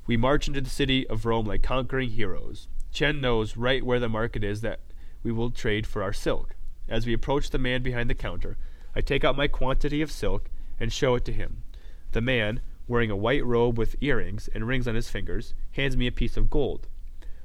We 0.07 0.17
march 0.17 0.49
into 0.49 0.63
the 0.63 0.71
city 0.71 1.07
of 1.09 1.27
Rome 1.27 1.45
like 1.45 1.63
conquering 1.63 2.09
heroes. 2.09 2.69
Chen 2.91 3.21
knows 3.21 3.55
right 3.55 3.85
where 3.85 4.01
the 4.01 4.09
market 4.09 4.43
is 4.43 4.63
that 4.63 4.81
we 5.23 5.31
will 5.31 5.51
trade 5.51 5.87
for 5.87 6.03
our 6.03 6.15
silk. 6.15 6.55
As 6.89 7.07
we 7.07 7.13
approach 7.13 7.51
the 7.51 7.59
man 7.59 7.83
behind 7.83 8.09
the 8.09 8.15
counter, 8.15 8.57
I 8.97 9.03
take 9.03 9.25
out 9.25 9.37
my 9.37 9.47
quantity 9.47 10.01
of 10.01 10.11
silk 10.11 10.49
and 10.81 10.91
show 10.91 11.17
it 11.17 11.27
to 11.27 11.35
him. 11.35 11.65
The 12.13 12.23
man, 12.23 12.63
wearing 12.89 13.11
a 13.11 13.15
white 13.15 13.45
robe 13.45 13.77
with 13.77 14.03
earrings 14.03 14.49
and 14.55 14.67
rings 14.67 14.89
on 14.89 14.95
his 14.95 15.11
fingers, 15.11 15.53
hands 15.73 15.99
me 15.99 16.07
a 16.07 16.13
piece 16.13 16.39
of 16.39 16.49
gold. 16.49 16.89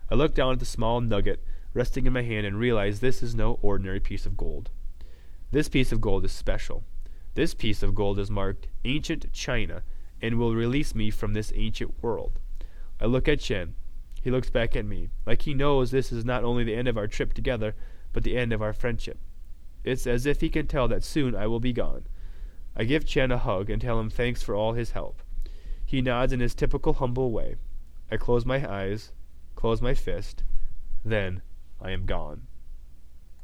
I 0.09 0.15
look 0.15 0.33
down 0.33 0.53
at 0.53 0.59
the 0.59 0.65
small 0.65 1.01
nugget 1.01 1.43
resting 1.73 2.07
in 2.07 2.13
my 2.13 2.21
hand 2.21 2.45
and 2.45 2.57
realize 2.57 3.01
this 3.01 3.21
is 3.21 3.35
no 3.35 3.59
ordinary 3.61 3.99
piece 3.99 4.25
of 4.25 4.37
gold. 4.37 4.69
This 5.51 5.67
piece 5.67 5.91
of 5.91 5.99
gold 5.99 6.23
is 6.23 6.31
special. 6.31 6.85
This 7.37 7.53
piece 7.53 7.83
of 7.83 7.93
gold 7.93 8.17
is 8.17 8.31
marked 8.31 8.65
Ancient 8.83 9.31
China 9.31 9.83
and 10.23 10.39
will 10.39 10.55
release 10.55 10.95
me 10.95 11.11
from 11.11 11.33
this 11.33 11.53
ancient 11.55 11.93
world. 12.01 12.39
I 12.99 13.05
look 13.05 13.27
at 13.27 13.41
Chen. 13.41 13.75
He 14.23 14.31
looks 14.31 14.49
back 14.49 14.75
at 14.75 14.87
me, 14.87 15.09
like 15.23 15.43
he 15.43 15.53
knows 15.53 15.91
this 15.91 16.11
is 16.11 16.25
not 16.25 16.43
only 16.43 16.63
the 16.63 16.73
end 16.73 16.87
of 16.87 16.97
our 16.97 17.05
trip 17.05 17.35
together, 17.35 17.75
but 18.11 18.23
the 18.23 18.35
end 18.35 18.53
of 18.53 18.63
our 18.63 18.73
friendship. 18.73 19.19
It's 19.83 20.07
as 20.07 20.25
if 20.25 20.41
he 20.41 20.49
can 20.49 20.65
tell 20.65 20.87
that 20.87 21.03
soon 21.03 21.35
I 21.35 21.45
will 21.45 21.59
be 21.59 21.73
gone. 21.73 22.07
I 22.75 22.85
give 22.85 23.05
Chen 23.05 23.31
a 23.31 23.37
hug 23.37 23.69
and 23.69 23.79
tell 23.79 23.99
him 23.99 24.09
thanks 24.09 24.41
for 24.41 24.55
all 24.55 24.73
his 24.73 24.93
help. 24.93 25.21
He 25.85 26.01
nods 26.01 26.33
in 26.33 26.39
his 26.39 26.55
typical 26.55 26.93
humble 26.93 27.31
way. 27.31 27.57
I 28.09 28.17
close 28.17 28.47
my 28.47 28.67
eyes, 28.67 29.11
close 29.53 29.79
my 29.79 29.93
fist, 29.93 30.41
then 31.05 31.43
I 31.79 31.91
am 31.91 32.07
gone. 32.07 32.47